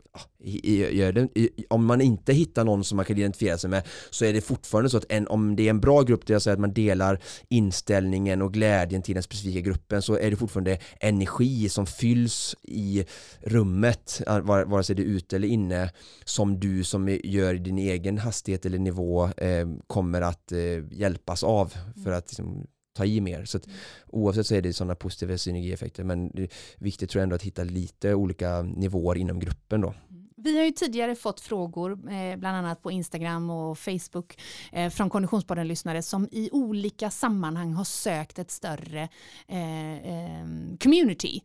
i- 0.43 0.83
i- 0.83 1.29
i- 1.35 1.65
om 1.69 1.85
man 1.85 2.01
inte 2.01 2.33
hittar 2.33 2.63
någon 2.63 2.83
som 2.83 2.95
man 2.95 3.05
kan 3.05 3.17
identifiera 3.17 3.57
sig 3.57 3.69
med 3.69 3.87
så 4.09 4.25
är 4.25 4.33
det 4.33 4.41
fortfarande 4.41 4.89
så 4.89 4.97
att 4.97 5.05
en, 5.09 5.27
om 5.27 5.55
det 5.55 5.63
är 5.63 5.69
en 5.69 5.79
bra 5.81 6.01
grupp 6.01 6.25
där 6.27 6.33
jag 6.33 6.41
säger 6.41 6.53
att 6.55 6.61
man 6.61 6.73
delar 6.73 7.19
inställningen 7.49 8.41
och 8.41 8.53
glädjen 8.53 9.01
till 9.01 9.13
den 9.13 9.23
specifika 9.23 9.59
gruppen 9.59 10.01
så 10.01 10.17
är 10.17 10.29
det 10.31 10.35
fortfarande 10.37 10.77
energi 10.99 11.69
som 11.69 11.85
fylls 11.85 12.55
i 12.63 13.05
rummet, 13.41 14.21
eh, 14.27 14.39
vare 14.39 14.83
sig 14.83 14.95
det 14.95 15.01
är 15.01 15.05
ute 15.05 15.35
eller 15.35 15.47
inne, 15.47 15.89
som 16.25 16.59
du 16.59 16.83
som 16.83 17.19
gör 17.23 17.53
din 17.53 17.77
egen 17.77 18.17
hastighet 18.17 18.65
eller 18.65 18.79
nivå 18.79 19.25
eh, 19.37 19.67
kommer 19.87 20.21
att 20.21 20.51
eh, 20.51 20.59
hjälpas 20.91 21.43
av 21.43 21.73
för 22.03 22.11
att 22.11 22.29
liksom, 22.31 22.67
ta 22.93 23.05
i 23.05 23.21
mer. 23.21 23.45
Så 23.45 23.57
att, 23.57 23.67
oavsett 24.07 24.47
så 24.47 24.55
är 24.55 24.61
det 24.61 24.73
sådana 24.73 24.95
positiva 24.95 25.37
synergieffekter 25.37 26.03
men 26.03 26.29
det 26.33 26.43
är 26.43 26.49
viktigt 26.77 27.09
tror 27.09 27.19
jag 27.19 27.23
ändå 27.23 27.35
att 27.35 27.43
hitta 27.43 27.63
lite 27.63 28.13
olika 28.13 28.61
nivåer 28.61 29.17
inom 29.17 29.39
gruppen 29.39 29.81
då. 29.81 29.93
Vi 30.43 30.57
har 30.57 30.65
ju 30.65 30.71
tidigare 30.71 31.15
fått 31.15 31.39
frågor, 31.39 31.91
eh, 31.91 32.37
bland 32.37 32.57
annat 32.57 32.81
på 32.81 32.91
Instagram 32.91 33.49
och 33.49 33.79
Facebook, 33.79 34.41
eh, 34.71 34.89
från 34.89 35.09
Konditionspodden-lyssnare 35.09 36.01
som 36.01 36.27
i 36.31 36.49
olika 36.51 37.09
sammanhang 37.09 37.73
har 37.73 37.83
sökt 37.83 38.39
ett 38.39 38.51
större 38.51 39.09
eh, 39.47 39.93
eh, 39.93 40.45
community. 40.79 41.41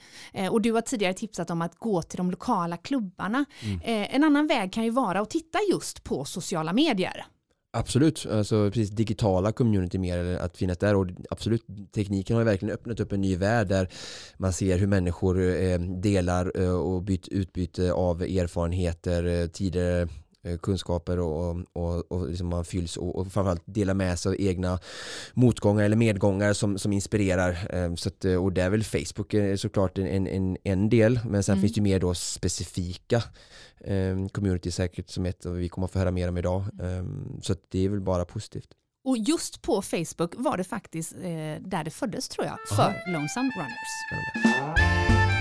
Och 0.50 0.62
du 0.62 0.72
har 0.72 0.80
tidigare 0.80 1.14
tipsat 1.14 1.50
om 1.50 1.62
att 1.62 1.74
gå 1.74 2.02
till 2.02 2.16
de 2.16 2.30
lokala 2.30 2.76
klubbarna. 2.76 3.44
Eh, 3.84 4.14
en 4.14 4.24
annan 4.24 4.46
väg 4.46 4.72
kan 4.72 4.84
ju 4.84 4.90
vara 4.90 5.20
att 5.20 5.30
titta 5.30 5.58
just 5.70 6.04
på 6.04 6.24
sociala 6.24 6.72
medier. 6.72 7.26
Absolut, 7.70 8.26
alltså 8.26 8.70
precis 8.70 8.90
digitala 8.90 9.52
community 9.52 9.98
mer 9.98 10.18
eller 10.18 10.38
att 10.38 10.56
finnas 10.56 10.78
där 10.78 10.94
och 10.94 11.06
absolut 11.30 11.62
tekniken 11.94 12.36
har 12.36 12.40
ju 12.40 12.44
verkligen 12.44 12.74
öppnat 12.74 13.00
upp 13.00 13.12
en 13.12 13.20
ny 13.20 13.36
värld 13.36 13.68
där 13.68 13.88
man 14.36 14.52
ser 14.52 14.78
hur 14.78 14.86
människor 14.86 15.40
eh, 15.40 15.78
delar 15.78 16.52
eh, 16.54 16.70
och 16.70 17.02
byt, 17.02 17.28
utbyte 17.28 17.92
av 17.92 18.22
erfarenheter, 18.22 19.24
eh, 19.24 19.46
tidigare 19.46 20.08
kunskaper 20.62 21.18
och, 21.18 21.56
och, 21.72 22.12
och 22.12 22.28
liksom 22.28 22.46
man 22.48 22.64
fylls 22.64 22.96
och, 22.96 23.16
och 23.18 23.32
framförallt 23.32 23.62
delar 23.66 23.94
med 23.94 24.18
sig 24.18 24.30
av 24.30 24.36
egna 24.40 24.78
motgångar 25.34 25.84
eller 25.84 25.96
medgångar 25.96 26.52
som, 26.52 26.78
som 26.78 26.92
inspirerar. 26.92 27.50
Eh, 27.76 27.94
Så 27.94 28.08
att, 28.08 28.24
eh, 28.24 28.34
och 28.44 28.52
det 28.52 28.62
är 28.62 28.70
väl 28.70 28.84
Facebook 28.84 29.34
eh, 29.34 29.56
såklart 29.56 29.98
en, 29.98 30.26
en, 30.26 30.56
en 30.64 30.88
del 30.88 31.20
men 31.26 31.42
sen 31.42 31.52
Mm. 31.52 31.62
finns 31.62 31.74
det 31.74 31.80
mer 31.80 32.00
då 32.00 32.14
specifika 32.14 33.16
eh, 33.80 34.26
community 34.32 34.70
säkert 34.70 35.10
som 35.10 35.26
ett 35.26 35.46
vi 35.46 35.68
kommer 35.68 35.84
att 35.84 35.92
få 35.92 35.98
höra 35.98 36.10
mer 36.10 36.28
om 36.28 36.38
idag. 36.38 36.60
Eh, 36.60 37.04
Så 37.42 37.54
det 37.70 37.84
är 37.84 37.88
väl 37.88 38.00
bara 38.00 38.24
positivt. 38.24 38.68
Och 39.04 39.18
just 39.18 39.62
på 39.62 39.82
Facebook 39.82 40.34
var 40.36 40.56
det 40.56 40.64
faktiskt 40.64 41.12
eh, 41.12 41.20
där 41.60 41.84
det 41.84 41.90
föddes 41.90 42.28
tror 42.28 42.46
jag, 42.46 42.58
för 42.76 43.12
Lonesome 43.12 43.50
Runners. 43.56 43.94
Vi 44.76 45.37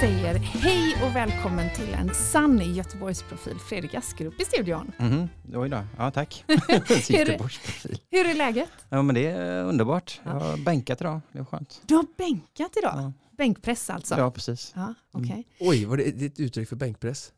säger 0.00 0.34
hej 0.34 0.96
och 1.04 1.16
välkommen 1.16 1.74
till 1.76 1.94
en 1.94 2.14
sann 2.14 2.74
Göteborgsprofil, 2.74 3.56
Fredrik 3.58 3.94
Askerup 3.94 4.40
i 4.40 4.44
studion. 4.44 4.92
Mhm, 4.98 5.28
oj 5.54 5.68
då. 5.68 5.84
Ja, 5.98 6.10
tack. 6.10 6.44
Är 6.48 6.56
det- 6.98 7.18
Göteborgsprofil. 7.18 8.00
Hur 8.10 8.26
är 8.26 8.34
läget? 8.34 8.68
Ja, 8.88 9.02
men 9.02 9.14
det 9.14 9.26
är 9.26 9.64
underbart. 9.64 10.20
Jag 10.24 10.30
har 10.30 10.64
bänkat 10.64 11.00
idag. 11.00 11.20
Det 11.32 11.38
är 11.38 11.44
skönt. 11.44 11.82
Du 11.86 11.94
har 11.94 12.06
bänkat 12.18 12.76
idag? 12.78 12.94
Ja, 12.96 13.12
Bänkpress 13.36 13.90
alltså? 13.90 14.14
ja 14.18 14.30
precis. 14.30 14.72
Ja, 14.76 14.94
okej. 15.12 15.46
Oj, 15.60 15.84
var 15.84 15.96
det 15.96 16.02
ett 16.02 16.40
uttryck 16.40 16.68
för 16.68 16.76
bänkpress? 16.76 17.32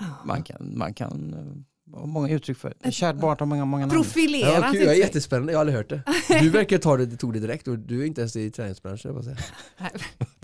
Ja. 0.00 0.06
Man 0.24 0.42
kan, 0.42 0.78
man 0.78 0.94
kan 0.94 1.34
eh, 1.34 1.40
många 1.86 2.34
uttryck 2.34 2.58
för 2.58 2.74
det. 2.80 2.92
Kärt 2.92 3.16
barn 3.16 3.36
har 3.38 3.46
många, 3.46 3.64
många 3.64 3.86
namn. 3.86 4.02
Profilerat 4.02 4.62
Ja, 4.62 4.70
kul, 4.72 4.82
jag 4.82 4.94
är 4.94 4.98
jättespännande, 4.98 5.52
jag 5.52 5.58
har 5.58 5.60
aldrig 5.60 5.76
hört 5.76 5.88
det. 5.88 6.02
Du 6.40 6.50
verkar 6.50 6.78
ta 6.78 6.96
det, 6.96 7.16
tog 7.16 7.32
det 7.32 7.40
direkt 7.40 7.68
och 7.68 7.78
du 7.78 8.02
är 8.02 8.06
inte 8.06 8.20
ens 8.20 8.36
i 8.36 8.50
träningsbranschen. 8.50 9.14
Jag 9.14 9.24
säga. 9.24 9.36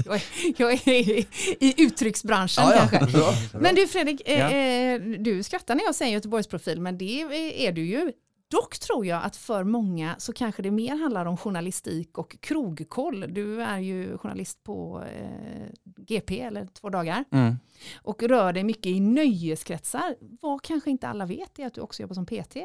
Jag 0.05 0.15
är, 0.15 0.23
jag 0.57 0.73
är 0.73 0.89
i, 0.89 1.27
i 1.61 1.83
uttrycksbranschen 1.83 2.65
Ja, 2.65 2.75
ja. 2.93 2.99
kanske. 2.99 3.19
Bra. 3.19 3.35
Men 3.61 3.75
du 3.75 3.87
Fredrik, 3.87 4.23
eh, 4.29 4.39
Ja. 4.39 4.51
eh, 4.51 5.01
du 5.19 5.43
skrattar 5.43 5.75
när 5.75 5.85
jag 5.85 5.95
säger 5.95 6.13
Göteborgsprofil, 6.13 6.81
men 6.81 6.99
det 6.99 7.21
är 7.67 7.73
du 7.73 7.87
ju. 7.87 8.13
Dock 8.51 8.79
tror 8.79 9.07
jag 9.07 9.23
att 9.25 9.37
för 9.37 9.65
många 9.65 10.15
så 10.19 10.33
kanske 10.33 10.63
det 10.63 10.71
mer 10.71 10.97
handlar 10.97 11.27
om 11.27 11.37
journalistik 11.37 12.19
och 12.19 12.37
krogkoll. 12.41 13.35
Du 13.35 13.63
är 13.63 13.79
ju 13.79 14.19
journalist 14.19 14.63
på 14.65 15.03
eh, 15.15 15.67
GP 15.85 16.41
eller 16.41 16.67
två 16.67 16.91
dagar 16.91 17.25
Mm. 17.31 17.57
och 18.03 18.23
rör 18.23 18.53
dig 18.53 18.65
mycket 18.65 18.87
i 18.87 19.01
nöjeskretsar. 19.01 20.17
Vad 20.41 20.63
kanske 20.63 20.91
inte 20.91 21.09
alla 21.09 21.27
vet 21.27 21.59
är 21.59 21.67
att 21.67 21.75
du 21.75 21.81
också 21.81 22.03
jobbar 22.03 22.15
som 22.15 22.27
PT. 22.27 22.57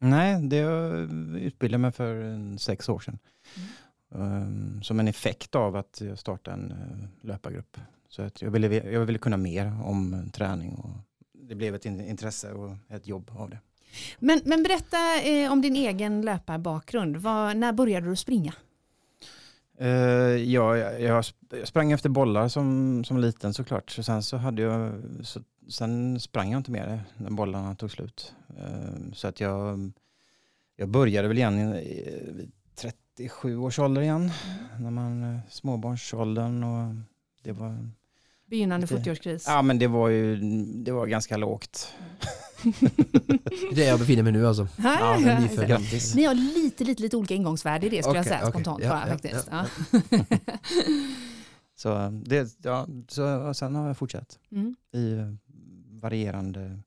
Nej, 0.00 0.42
det 0.48 0.56
jag 0.56 1.00
utbildade 1.38 1.78
mig 1.82 1.92
för 1.92 2.14
en 2.16 2.58
sex 2.58 2.88
år 2.88 2.98
sedan. 2.98 3.18
Um, 4.08 4.82
som 4.82 5.00
en 5.00 5.08
effekt 5.08 5.54
av 5.54 5.76
att 5.76 6.00
jag 6.00 6.18
startade 6.18 6.56
en 6.56 6.72
uh, 6.72 7.26
löpargrupp. 7.28 7.76
Så 8.08 8.22
att 8.22 8.42
jag, 8.42 8.50
ville, 8.50 8.90
jag 8.90 9.00
ville 9.00 9.18
kunna 9.18 9.36
mer 9.36 9.66
om 9.84 10.14
uh, 10.14 10.30
träning 10.30 10.74
och 10.74 10.90
det 11.48 11.54
blev 11.54 11.74
ett 11.74 11.84
in- 11.86 12.00
intresse 12.00 12.52
och 12.52 12.76
ett 12.88 13.06
jobb 13.06 13.30
av 13.36 13.50
det. 13.50 13.58
Men, 14.18 14.40
men 14.44 14.62
berätta 14.62 15.22
eh, 15.22 15.52
om 15.52 15.62
din 15.62 15.76
egen 15.76 16.22
löparbakgrund. 16.22 17.16
Vad, 17.16 17.56
när 17.56 17.72
började 17.72 18.06
du 18.06 18.16
springa? 18.16 18.54
Uh, 19.80 19.88
ja, 20.36 20.76
jag, 20.76 21.00
jag 21.00 21.20
sp- 21.22 21.34
jag 21.58 21.68
sprang 21.68 21.92
efter 21.92 22.08
bollar 22.08 22.48
som, 22.48 23.04
som 23.04 23.18
liten 23.18 23.54
såklart. 23.54 23.90
Så 23.90 24.02
sen 24.02 24.22
så 24.22 24.36
hade 24.36 24.62
jag, 24.62 24.92
så, 25.22 25.40
sen 25.68 26.20
sprang 26.20 26.50
jag 26.52 26.58
inte 26.60 26.70
mer 26.70 27.02
när 27.16 27.30
bollarna 27.30 27.74
tog 27.74 27.90
slut. 27.90 28.32
Uh, 28.60 29.12
så 29.12 29.28
att 29.28 29.40
jag, 29.40 29.90
jag 30.76 30.88
började 30.88 31.28
väl 31.28 31.36
igen 31.38 31.72
vid 31.72 32.52
37 32.74 33.56
års 33.58 33.78
ålder 33.78 34.02
igen. 34.02 34.30
När 34.80 34.90
man, 34.90 35.22
uh, 35.24 35.38
småbarnsåldern 35.50 36.64
och 36.64 36.94
det 37.42 37.52
var, 37.52 37.88
Begynnande 38.46 38.86
Det- 38.86 38.94
40-årskris. 38.96 39.44
ja 39.46 39.62
men 39.62 39.78
det 39.78 39.86
var 39.86 40.08
ju, 40.08 40.36
det 40.84 40.92
var 40.92 41.06
ganska 41.06 41.36
lågt. 41.36 41.94
Det 43.74 43.84
är 43.84 43.88
jag 43.88 43.98
befinner 43.98 44.22
mig 44.22 44.32
nu 44.32 44.46
alltså. 44.46 44.68
Ja, 44.76 44.98
Jag 45.00 45.22
är 45.22 45.32
ja, 45.34 45.40
nyfödd. 45.40 45.68
Grattis. 45.68 46.14
Ni 46.14 46.24
har 46.24 46.34
lite, 46.34 46.84
lite, 46.84 47.02
lite 47.02 47.16
olika 47.16 47.34
ingångsvärde 47.34 47.86
i 47.86 47.88
det 47.90 48.02
skulle 48.02 48.18
jag 48.18 48.26
Okej, 48.26 48.38
säga 48.38 48.50
spontant 48.50 48.82
Ja, 48.84 48.88
bara 48.88 49.00
ja, 49.00 49.06
faktiskt. 49.12 49.48
ja, 49.50 49.66
Ja. 50.10 50.24
Så, 51.76 52.08
det, 52.26 52.56
ja, 52.62 52.86
så 53.08 53.54
sen 53.54 53.74
har 53.74 53.86
jag 53.86 53.96
fortsatt 53.96 54.38
Mm. 54.52 54.74
i 54.94 55.16
varierande 56.00 56.78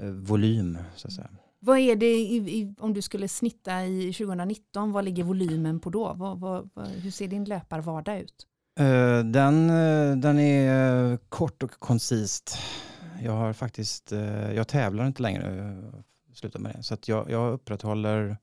eh, 0.00 0.08
volym 0.10 0.78
så 0.96 1.06
att 1.08 1.12
säga. 1.14 1.28
Vad 1.60 1.78
är 1.78 1.96
det 1.96 2.14
i, 2.14 2.36
i, 2.36 2.74
om 2.78 2.94
du 2.94 3.02
skulle 3.02 3.28
snitta 3.28 3.84
i 3.86 4.12
2019, 4.12 4.92
vad 4.92 5.04
ligger 5.04 5.24
volymen 5.24 5.80
på 5.80 5.90
då? 5.90 6.14
Vad, 6.16 6.40
vad, 6.40 6.70
vad, 6.74 6.86
hur 6.88 7.10
ser 7.10 7.28
din 7.28 7.44
löparvardag 7.44 8.20
ut? 8.20 8.46
Eh, 8.80 9.18
Den, 9.24 9.70
eh, 9.70 10.16
den 10.16 10.38
är 10.38 11.12
eh, 11.12 11.18
kort 11.28 11.62
och 11.62 11.70
koncist. 11.70 12.58
Jag 13.22 13.32
har 13.32 13.52
faktiskt, 13.52 14.12
eh, 14.12 14.52
jag 14.52 14.68
tävlar 14.68 15.06
inte 15.06 15.22
längre, 15.22 15.68
eh, 15.68 16.00
slutar 16.34 16.60
med 16.60 16.74
det. 16.76 16.82
Så 16.82 16.94
att 16.94 17.08
jag, 17.08 17.30
jag 17.30 17.52
upprätthåller 17.52 18.36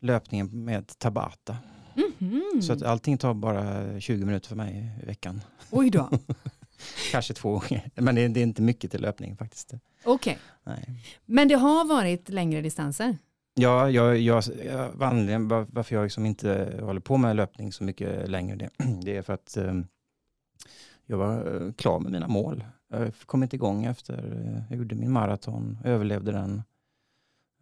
löpningen 0.00 0.64
med 0.64 0.98
Tabata. 0.98 1.56
Mhm. 1.94 2.62
Så 2.62 2.72
att 2.72 2.82
allting 2.82 3.18
tar 3.18 3.34
bara 3.34 4.00
20 4.00 4.24
minuter 4.24 4.48
för 4.48 4.56
mig 4.56 4.98
i 5.02 5.06
veckan. 5.06 5.40
Oj 5.70 5.90
då, 5.90 6.10
Kanske 7.12 7.34
två 7.34 7.50
gånger. 7.50 7.90
Men 7.94 8.14
det 8.14 8.20
är, 8.20 8.28
det 8.28 8.40
är 8.40 8.42
inte 8.42 8.62
mycket 8.62 8.90
till 8.90 9.00
löpning 9.02 9.36
faktiskt. 9.36 9.72
okej. 10.04 10.38
Nej. 10.64 11.02
Men 11.24 11.48
det 11.48 11.54
har 11.54 11.84
varit 11.84 12.28
längre 12.28 12.60
distanser? 12.60 13.18
Ja, 13.54 13.90
jag, 13.90 14.18
jag, 14.18 14.42
jag, 14.64 15.02
anledningen 15.02 15.48
var- 15.48 15.66
varför 15.70 15.94
jag 15.96 16.02
liksom 16.02 16.26
inte 16.26 16.78
håller 16.82 17.00
på 17.00 17.16
med 17.16 17.36
löpning 17.36 17.72
så 17.72 17.84
mycket 17.84 18.28
längre, 18.30 18.56
det, 18.56 18.70
det 19.04 19.16
är 19.16 19.22
för 19.22 19.32
att 19.32 19.56
eh, 19.56 19.74
jag 21.06 21.16
var 21.16 21.72
klar 21.76 22.00
med 22.00 22.12
mina 22.12 22.28
mål. 22.28 22.64
Jag 22.92 23.12
kom 23.26 23.42
inte 23.42 23.56
igång 23.56 23.84
efter, 23.84 24.14
eh, 24.14 24.62
jag 24.68 24.78
gjorde 24.78 24.94
min 24.94 25.10
maraton, 25.10 25.78
överlevde 25.84 26.32
den. 26.32 26.62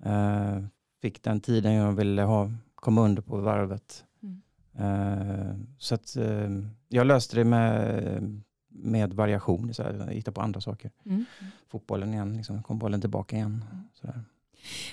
Eh, 0.04 0.64
fick 1.02 1.22
den 1.22 1.40
tiden 1.40 1.72
jag 1.72 1.92
ville 1.92 2.22
ha, 2.22 2.50
kom 2.74 2.98
under 2.98 3.22
på 3.22 3.36
varvet. 3.36 4.04
Mm. 4.22 4.42
Eh, 4.74 5.56
så 5.78 5.94
att 5.94 6.16
eh, 6.16 6.50
jag 6.88 7.06
löste 7.06 7.36
det 7.36 7.44
med, 7.44 8.42
med 8.68 9.14
variation, 9.14 9.74
så 9.74 9.82
här, 9.82 10.06
hitta 10.06 10.32
på 10.32 10.40
andra 10.40 10.60
saker. 10.60 10.90
Mm. 11.04 11.24
Fotbollen 11.68 12.14
igen, 12.14 12.36
liksom, 12.36 12.62
kom 12.62 12.78
bollen 12.78 13.00
tillbaka 13.00 13.36
igen. 13.36 13.64
Så 13.94 14.06
där. 14.06 14.20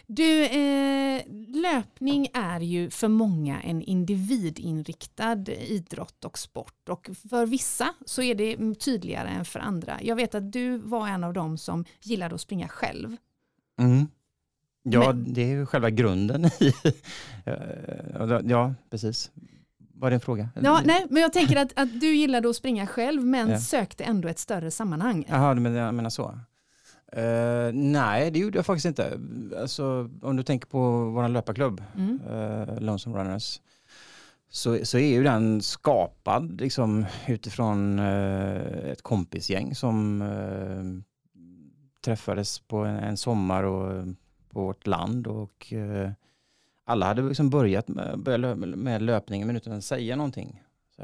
Du, 0.07 0.45
eh, 0.45 1.21
löpning 1.47 2.27
är 2.33 2.59
ju 2.59 2.89
för 2.89 3.07
många 3.07 3.61
en 3.61 3.81
individinriktad 3.81 5.51
idrott 5.51 6.25
och 6.25 6.37
sport 6.37 6.89
och 6.89 7.09
för 7.29 7.45
vissa 7.45 7.93
så 8.05 8.21
är 8.21 8.35
det 8.35 8.75
tydligare 8.79 9.29
än 9.29 9.45
för 9.45 9.59
andra. 9.59 9.97
Jag 10.01 10.15
vet 10.15 10.35
att 10.35 10.51
du 10.51 10.77
var 10.77 11.07
en 11.07 11.23
av 11.23 11.33
dem 11.33 11.57
som 11.57 11.85
gillade 12.03 12.35
att 12.35 12.41
springa 12.41 12.67
själv. 12.67 13.15
Mm. 13.79 14.07
Ja, 14.83 15.13
Men- 15.13 15.33
det 15.33 15.41
är 15.41 15.47
ju 15.47 15.65
själva 15.65 15.89
grunden 15.89 16.45
i... 16.45 16.73
Ja, 18.43 18.73
precis. 18.89 19.31
Var 19.93 20.09
det 20.09 20.15
en 20.15 20.19
fråga? 20.19 20.49
Ja, 20.63 20.81
nej, 20.85 21.05
men 21.09 21.21
jag 21.21 21.33
tänker 21.33 21.55
att, 21.55 21.73
att 21.75 21.99
du 22.01 22.15
gillade 22.15 22.49
att 22.49 22.55
springa 22.55 22.87
själv 22.87 23.23
men 23.25 23.49
Ja. 23.49 23.59
sökte 23.59 24.03
ändå 24.03 24.27
ett 24.27 24.39
större 24.39 24.71
sammanhang. 24.71 25.25
Jaha, 25.29 25.53
du 25.53 25.59
menar, 25.61 25.77
jag 25.79 25.93
menar 25.95 26.09
så? 26.09 26.39
Eh, 27.11 27.73
nej, 27.73 28.31
det 28.31 28.39
gjorde 28.39 28.57
jag 28.57 28.65
faktiskt 28.65 28.85
inte. 28.85 29.19
Alltså, 29.59 30.09
om 30.21 30.35
du 30.35 30.43
tänker 30.43 30.67
på 30.67 31.09
vår 31.09 31.27
löparklubb, 31.27 31.83
Mm. 31.95 32.19
uh, 32.21 32.79
Lonesome 32.79 33.17
Runners, 33.19 33.61
så, 34.49 34.85
så 34.85 34.97
är 34.97 35.07
ju 35.13 35.23
den 35.23 35.61
skapad 35.61 36.61
liksom, 36.61 37.05
utifrån 37.27 37.99
eh, 37.99 38.89
ett 38.91 39.01
kompisgäng 39.01 39.75
som 39.75 40.21
eh, 40.21 41.03
träffades 42.05 42.59
på 42.59 42.77
en, 42.77 42.95
en 42.95 43.17
sommar 43.17 43.63
och, 43.63 44.05
på 44.49 44.61
vårt 44.61 44.87
land 44.87 45.27
och 45.27 45.73
eh, 45.73 46.11
alla 46.85 47.05
hade 47.05 47.21
liksom 47.21 47.49
börjat 47.49 47.87
med, 47.87 48.19
börjat 48.19 48.57
med 48.57 49.01
löpningen 49.01 49.47
men 49.47 49.55
utan 49.55 49.73
att 49.73 49.83
säga 49.83 50.15
någonting. 50.15 50.63
Så. 50.95 51.03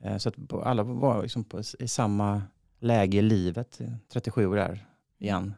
Eh, 0.00 0.16
så 0.16 0.28
att 0.28 0.52
alla 0.52 0.82
var 0.82 1.22
liksom 1.22 1.44
på, 1.44 1.60
i 1.78 1.88
samma 1.88 2.42
läge 2.78 3.18
i 3.18 3.22
livet, 3.22 3.80
37 4.12 4.46
år 4.46 4.56
där 4.56 4.86
igen. 5.18 5.54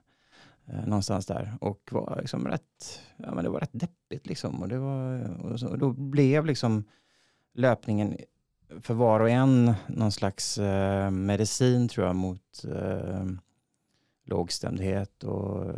Eh, 0.66 0.86
någonstans 0.86 1.26
där 1.26 1.58
och 1.60 1.88
var 1.90 2.18
liksom 2.20 2.48
rätt, 2.48 3.00
ja 3.16 3.34
men 3.34 3.44
det 3.44 3.50
var 3.50 3.60
rätt 3.60 3.70
deppigt 3.72 4.26
liksom 4.26 4.62
och 4.62 4.68
det 4.68 4.78
var, 4.78 5.30
och, 5.44 5.60
så, 5.60 5.68
och 5.68 5.78
då 5.78 5.92
blev 5.92 6.46
liksom 6.46 6.84
löpningen 7.54 8.16
för 8.80 8.94
var 8.94 9.20
och 9.20 9.30
en 9.30 9.74
någon 9.86 10.12
slags 10.12 10.58
eh, 10.58 11.10
medicin 11.10 11.88
tror 11.88 12.06
jag 12.06 12.16
mot 12.16 12.64
eh, 12.64 13.26
lågstämdhet 14.24 15.24
och, 15.24 15.74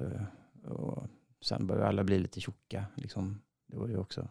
och 0.65 1.07
sen 1.41 1.67
började 1.67 1.89
alla 1.89 2.05
bli 2.05 2.19
lite 2.19 2.41
tjocka 2.41 2.85
liksom. 2.95 3.43
Det 3.67 3.77
var 3.77 3.89
ju 3.89 3.97
också. 3.97 4.29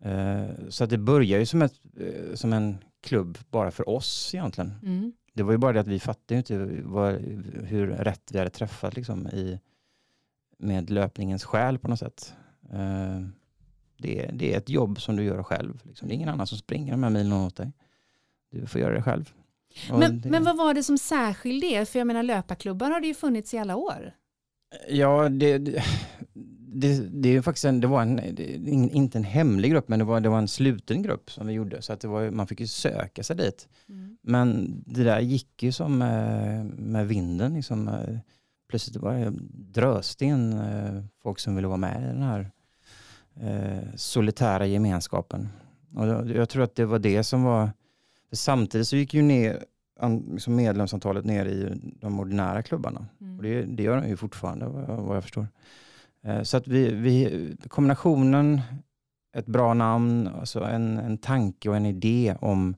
Eh, 0.00 0.50
så 0.68 0.84
att 0.84 0.90
det 0.90 0.98
började 0.98 1.40
ju 1.40 1.46
som, 1.46 1.62
ett, 1.62 1.80
eh, 1.96 2.34
som 2.34 2.52
en 2.52 2.78
klubb 3.00 3.38
bara 3.50 3.70
för 3.70 3.88
oss 3.88 4.34
egentligen. 4.34 4.74
Mm. 4.82 5.12
Det 5.34 5.42
var 5.42 5.52
ju 5.52 5.58
bara 5.58 5.72
det 5.72 5.80
att 5.80 5.86
vi 5.86 6.00
fattade 6.00 6.38
inte 6.38 6.66
vad, 6.84 7.14
hur 7.64 7.86
rätt 7.86 8.22
vi 8.32 8.38
hade 8.38 8.50
träffat 8.50 8.96
liksom, 8.96 9.26
i, 9.26 9.60
med 10.58 10.90
löpningens 10.90 11.44
själ 11.44 11.78
på 11.78 11.88
något 11.88 11.98
sätt. 11.98 12.34
Eh, 12.72 13.20
det, 13.98 14.24
är- 14.24 14.32
det 14.32 14.54
är 14.54 14.58
ett 14.58 14.68
jobb 14.68 15.00
som 15.00 15.16
du 15.16 15.22
gör 15.24 15.42
själv. 15.42 15.80
Liksom. 15.84 16.08
Det 16.08 16.14
är 16.14 16.16
ingen 16.16 16.28
annan 16.28 16.46
som 16.46 16.58
springer 16.58 16.92
de 16.92 17.02
här 17.02 17.10
milen 17.10 17.32
åt 17.32 17.56
dig. 17.56 17.72
Du 18.50 18.66
får 18.66 18.80
göra 18.80 18.94
det 18.94 19.02
själv. 19.02 19.32
Men, 19.90 20.20
det, 20.20 20.30
men 20.30 20.44
vad 20.44 20.56
var 20.56 20.74
det 20.74 20.82
som 20.82 20.98
särskilde 20.98 21.66
er? 21.66 21.84
För 21.84 21.98
jag 21.98 22.06
menar 22.06 22.22
löparklubbar 22.22 22.90
har 22.90 23.00
det 23.00 23.06
ju 23.06 23.14
funnits 23.14 23.54
i 23.54 23.58
alla 23.58 23.76
år. 23.76 24.12
Ja, 24.88 25.28
det, 25.28 25.82
det, 26.74 27.22
det, 27.22 27.28
är 27.28 27.42
faktiskt 27.42 27.64
en, 27.64 27.80
det 27.80 27.86
var 27.86 28.02
en, 28.02 28.20
ingen- 28.68 28.90
inte 28.90 29.18
en 29.18 29.24
hemlig 29.24 29.70
grupp, 29.70 29.88
men 29.88 29.98
det 29.98 30.04
var, 30.04 30.20
det 30.20 30.28
var 30.28 30.38
en 30.38 30.48
sluten 30.48 31.02
grupp 31.02 31.30
som 31.30 31.46
vi 31.46 31.52
gjorde. 31.52 31.82
Så 31.82 31.92
att 31.92 32.00
det 32.00 32.08
var, 32.08 32.30
man 32.30 32.46
fick 32.46 32.60
ju 32.60 32.66
söka 32.66 33.22
sig 33.22 33.36
dit. 33.36 33.68
Men 34.22 34.76
det 34.86 35.04
där 35.04 35.20
gick 35.20 35.62
ju 35.62 35.72
som 35.72 35.98
med, 35.98 36.66
med 36.66 37.08
vinden. 37.08 37.54
Liksom. 37.54 37.88
eh, 37.88 38.18
Plötsligt 38.68 38.96
var 38.96 39.14
det 39.14 39.32
dröste 39.80 40.24
in 40.24 40.52
eh, 40.52 41.02
folk 41.22 41.38
som 41.38 41.54
ville 41.56 41.68
vara 41.68 41.76
med 41.76 42.02
i 42.02 42.06
den 42.06 42.22
här 42.22 42.50
eh, 43.40 43.88
solitära 43.96 44.66
gemenskapen. 44.66 45.48
Och 45.94 46.06
jag, 46.30 46.48
tror 46.48 46.62
att 46.62 46.74
det 46.74 46.84
var 46.84 46.98
det 46.98 47.24
som 47.24 47.42
var... 47.42 47.70
Samtidigt 48.32 48.88
så 48.88 48.96
gick 48.96 49.14
ju 49.14 49.22
ner, 49.22 49.64
liksom 50.32 50.56
medlemsantalet 50.56 51.24
ner 51.24 51.46
i 51.46 51.80
de 52.00 52.20
ordinära 52.20 52.62
klubbarna. 52.62 53.06
Mm. 53.20 53.36
Och 53.36 53.42
det, 53.42 53.62
det 53.62 53.82
gör 53.82 54.00
de 54.00 54.08
ju 54.08 54.16
fortfarande 54.16 54.66
vad 54.66 54.82
jag, 54.82 55.02
vad 55.02 55.16
jag 55.16 55.22
förstår. 55.22 55.46
Eh, 56.24 56.42
Så 56.42 56.56
att 56.56 56.68
vi, 56.68 56.94
vi, 56.94 57.56
kombinationen, 57.68 58.60
ett 59.36 59.46
bra 59.46 59.74
namn, 59.74 60.28
alltså 60.28 60.64
en, 60.64 60.98
en 60.98 61.18
tanke 61.18 61.68
och 61.68 61.76
en 61.76 61.86
idé 61.86 62.36
om 62.40 62.76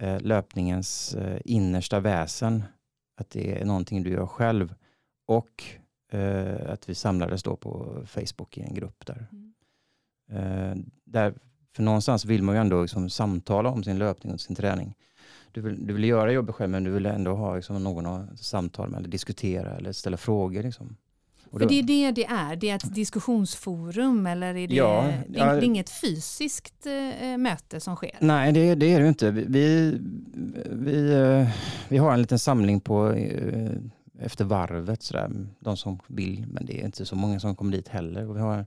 eh, 0.00 0.20
löpningens 0.20 1.14
eh, 1.14 1.40
innersta 1.44 2.00
väsen, 2.00 2.64
att 3.20 3.30
det 3.30 3.60
är 3.60 3.64
någonting 3.64 4.02
du 4.02 4.10
gör 4.10 4.26
själv 4.26 4.74
och 5.26 5.64
att 6.66 6.88
vi 6.88 6.94
samlades 6.94 7.42
då 7.42 7.56
på 7.56 8.02
Facebook 8.06 8.58
i 8.58 8.62
en 8.62 8.74
grupp 8.74 9.06
där. 9.06 9.26
Mm. 9.32 10.90
Där 11.04 11.34
för 11.76 11.82
någonstans 11.82 12.24
vill 12.24 12.42
man 12.42 12.54
ju 12.54 12.60
ändå 12.60 12.82
liksom 12.82 13.10
samtala 13.10 13.68
om 13.68 13.84
sin 13.84 13.98
löpning 13.98 14.32
och 14.32 14.40
sin 14.40 14.56
träning. 14.56 14.94
Du 15.52 15.60
vill, 15.60 15.86
du 15.86 15.94
vill 15.94 16.04
göra 16.04 16.32
jobbet 16.32 16.54
själv 16.54 16.70
men 16.70 16.84
du 16.84 16.90
vill 16.90 17.06
ändå 17.06 17.34
ha 17.34 17.56
liksom 17.56 17.84
någon 17.84 18.06
att 18.06 18.40
samtala 18.40 18.88
med 18.88 18.98
eller 18.98 19.08
diskutera 19.08 19.76
eller 19.76 19.92
ställa 19.92 20.16
frågor. 20.16 20.62
Liksom. 20.62 20.96
För 21.52 21.58
då- 21.58 21.66
det 21.66 21.74
är 21.78 21.82
det 21.82 22.10
det 22.10 22.24
är, 22.24 22.56
det 22.56 22.70
är 22.70 22.74
ett 22.76 22.94
diskussionsforum 22.94 24.26
eller 24.26 24.54
är 24.56 24.68
det, 24.68 24.74
Ja, 24.74 25.12
det, 25.28 25.38
är, 25.40 25.46
det 25.54 25.60
är 25.60 25.62
inget 25.64 25.90
fysiskt 25.90 26.86
eh, 27.20 27.36
möte 27.38 27.80
som 27.80 27.96
sker? 27.96 28.10
Nej, 28.20 28.52
det, 28.52 28.74
det 28.74 28.92
är 28.92 29.00
det 29.00 29.08
inte. 29.08 29.30
Vi, 29.30 29.44
vi, 29.48 29.98
vi, 30.70 31.12
eh, 31.12 31.48
vi 31.88 31.98
har 31.98 32.12
en 32.12 32.20
liten 32.20 32.38
samling 32.38 32.80
på 32.80 33.14
efter 34.20 34.44
varvet, 34.44 35.02
sådär, 35.02 35.30
de 35.60 35.76
som 35.76 35.98
vill, 36.06 36.44
men 36.48 36.66
det 36.66 36.80
är 36.80 36.84
inte 36.84 37.06
så 37.06 37.16
många 37.16 37.40
som 37.40 37.56
kommer 37.56 37.72
dit 37.72 37.88
heller. 37.88 38.28
Och 38.28 38.36
vi 38.36 38.40
har, 38.40 38.66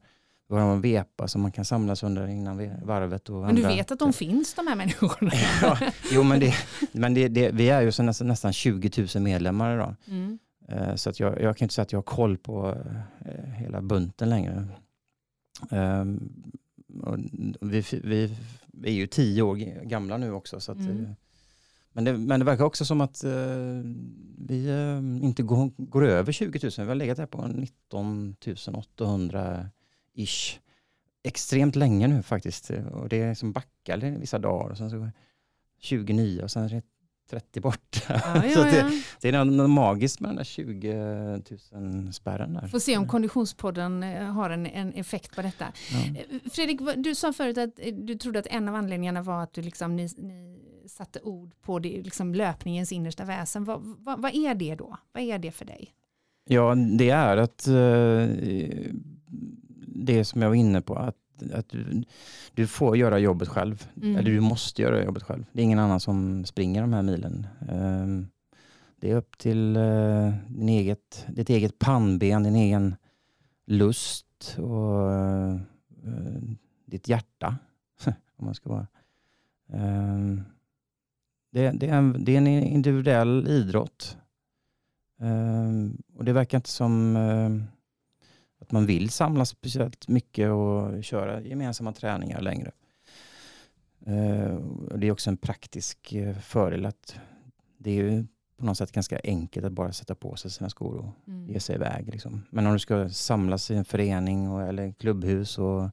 vi 0.49 0.55
har 0.55 0.73
en 0.73 0.81
vepa 0.81 1.27
som 1.27 1.41
man 1.41 1.51
kan 1.51 1.65
samlas 1.65 2.03
under 2.03 2.27
innan 2.27 2.71
varvet. 2.83 3.29
Och 3.29 3.41
Men 3.45 3.55
du 3.55 3.61
andra- 3.63 3.75
vet 3.75 3.91
att 3.91 3.99
de 3.99 4.13
finns 4.13 4.53
de 4.53 4.67
här 4.67 4.75
människorna? 4.75 5.31
ja, 5.61 5.77
jo, 6.11 6.23
men, 6.23 6.39
det, 6.39 6.53
men 6.91 7.13
det, 7.13 7.27
det, 7.27 7.51
vi 7.51 7.69
är 7.69 7.81
ju 7.81 7.91
så 7.91 8.03
nästan, 8.03 8.27
nästan 8.27 8.53
20 8.53 9.07
000 9.15 9.23
medlemmar 9.23 9.75
idag. 9.75 9.95
Mm. 10.07 10.39
Eh, 10.67 10.95
Så 10.95 11.09
att 11.09 11.19
jag, 11.19 11.41
jag 11.41 11.57
kan 11.57 11.65
inte 11.65 11.73
säga 11.75 11.83
att 11.83 11.91
jag 11.91 11.97
har 11.97 12.03
koll 12.03 12.37
på 12.37 12.77
eh, 13.25 13.43
hela 13.53 13.81
bunten 13.81 14.29
längre. 14.29 14.67
Ehm, 15.71 16.33
vi, 17.61 17.83
vi, 18.03 18.37
vi 18.67 18.89
är 18.89 18.93
ju 18.93 19.07
tio 19.07 19.41
år 19.41 19.55
gamla 19.85 20.17
nu 20.17 20.31
också. 20.31 20.59
Så 20.59 20.71
att, 20.71 20.77
Mm. 20.77 21.03
eh, 21.05 21.09
men, 21.91 22.03
det, 22.03 22.17
men 22.17 22.39
det 22.39 22.45
verkar 22.45 22.63
också 22.63 22.85
som 22.85 23.01
att 23.01 23.23
vi 24.37 24.69
inte 25.21 25.43
går, 25.43 25.71
går 25.77 26.05
över 26.05 26.31
20 26.31 26.59
000. 26.63 26.71
Vi 26.77 26.83
har 26.85 26.95
legat 26.95 27.17
där 27.17 27.25
på 27.25 27.47
19 27.47 28.35
800 28.73 29.69
ish. 30.13 30.59
Extremt 31.23 31.75
länge 31.75 32.07
nu 32.07 32.23
faktiskt. 32.23 32.69
Och 32.91 33.09
det 33.09 33.21
är 33.21 33.33
som 33.33 33.51
backar 33.51 33.97
vissa 33.97 34.39
dagar. 34.39 34.69
Och 34.71 34.77
sen 34.77 34.89
så 34.89 35.09
29 35.79 36.41
och 36.43 36.51
sen 36.51 36.63
är 36.63 36.69
det 36.69 36.81
30 37.29 37.59
bort. 37.59 37.79
Ja, 38.09 38.45
ja, 38.45 38.63
det, 38.63 39.03
det 39.21 39.29
är 39.29 39.45
något 39.45 39.69
magiskt 39.69 40.19
med 40.19 40.29
den 40.29 40.35
där 40.35 40.43
20 40.43 41.41
000 41.71 42.13
spärren 42.13 42.53
där. 42.53 42.67
Får 42.67 42.79
se 42.79 42.97
om 42.97 43.07
Konditionspodden 43.07 44.03
eh, 44.03 44.23
har 44.23 44.49
en, 44.49 44.65
en 44.65 44.93
effekt 44.93 45.35
på 45.35 45.41
detta. 45.41 45.65
Eh, 45.65 46.49
Fredrik, 46.51 46.79
du 46.97 47.15
sa 47.15 47.33
förut 47.33 47.57
att 47.57 47.79
eh, 47.79 47.93
du 47.93 48.15
trodde 48.15 48.39
att 48.39 48.47
en 48.47 48.69
av 48.69 48.75
anledningarna 48.75 49.21
var 49.21 49.43
att 49.43 49.53
du 49.53 49.61
liksom, 49.61 49.95
ni, 49.95 50.09
ni 50.17 50.59
satte 50.87 51.19
ord 51.19 51.51
på 51.61 51.79
det, 51.79 52.01
liksom 52.03 52.35
löpningens 52.35 52.91
innersta 52.91 53.25
väsen. 53.25 53.63
Vad, 53.63 53.81
vad, 53.83 54.21
vad 54.21 54.35
är 54.35 54.55
det 54.55 54.75
då? 54.75 54.97
Vad 55.11 55.23
är 55.23 55.39
det 55.39 55.51
för 55.51 55.65
dig? 55.65 55.93
Ja, 56.47 56.75
det 56.75 57.09
är 57.09 57.37
att 57.37 57.67
det 59.87 60.25
som 60.25 60.41
jag 60.41 60.49
var 60.49 60.55
inne 60.55 60.81
på, 60.81 60.95
att, 60.95 61.15
att 61.53 61.69
du, 61.69 62.03
du 62.53 62.67
får 62.67 62.97
göra 62.97 63.19
jobbet 63.19 63.47
själv. 63.49 63.87
Mm. 64.01 64.15
Eller 64.15 64.31
du 64.31 64.39
måste 64.39 64.81
göra 64.81 65.03
jobbet 65.03 65.23
själv. 65.23 65.45
Det 65.51 65.61
är 65.61 65.63
ingen 65.63 65.79
annan 65.79 65.99
som 65.99 66.45
springer 66.45 66.81
de 66.81 66.93
här 66.93 67.01
milen. 67.01 67.47
Ehm, 67.69 68.27
Det 68.99 69.11
är 69.11 69.15
upp 69.15 69.37
till 69.37 69.75
eh, 69.75 70.33
din 70.47 70.69
eget, 70.69 71.25
ditt 71.27 71.49
eget 71.49 71.79
pannben, 71.79 72.43
din 72.43 72.55
egen 72.55 72.95
lust 73.65 74.55
och 74.57 75.11
eh, 75.13 75.55
ditt 76.85 77.07
hjärta. 77.07 77.57
om 78.35 78.45
man 78.45 78.55
ska 78.55 78.69
vara. 78.69 78.87
Ehm, 79.73 80.43
Det, 81.51 81.71
det, 81.71 81.87
är 81.87 81.93
en, 81.97 82.25
det 82.25 82.33
är 82.33 82.37
en 82.37 82.47
individuell 82.47 83.47
idrott. 83.47 84.17
Ehm, 85.19 85.97
och 86.15 86.25
det 86.25 86.33
verkar 86.33 86.57
inte 86.57 86.69
som 86.69 87.15
ehm, 87.15 87.63
att 88.65 88.71
man 88.71 88.85
vill 88.85 89.09
samlas 89.09 89.49
speciellt 89.49 90.07
mycket 90.07 90.49
och 90.51 91.03
köra 91.03 91.41
gemensamma 91.41 91.93
träningar 91.93 92.41
längre. 92.41 92.71
Och 94.89 94.99
det 94.99 95.07
är 95.07 95.11
också 95.11 95.29
en 95.29 95.37
praktisk 95.37 96.13
eh, 96.13 96.37
fördel 96.37 96.85
att 96.85 97.15
det 97.77 97.91
är 97.91 97.95
ju 97.95 98.25
på 98.57 98.65
något 98.65 98.77
sätt 98.77 98.91
ganska 98.91 99.19
enkelt 99.23 99.65
att 99.65 99.71
bara 99.71 99.93
sätta 99.93 100.15
på 100.15 100.35
sig 100.35 100.51
sina 100.51 100.69
skor 100.69 100.95
och 100.97 101.09
Mm. 101.27 101.49
ge 101.49 101.59
sig 101.59 101.75
iväg. 101.75 102.09
Liksom. 102.11 102.41
Men 102.49 102.67
om 102.67 102.73
du 102.73 102.79
ska 102.79 103.09
samlas 103.09 103.71
i 103.71 103.75
en 103.75 103.85
förening 103.85 104.49
och, 104.51 104.61
eller 104.63 104.91
klubbhus 104.91 105.57
och 105.57 105.89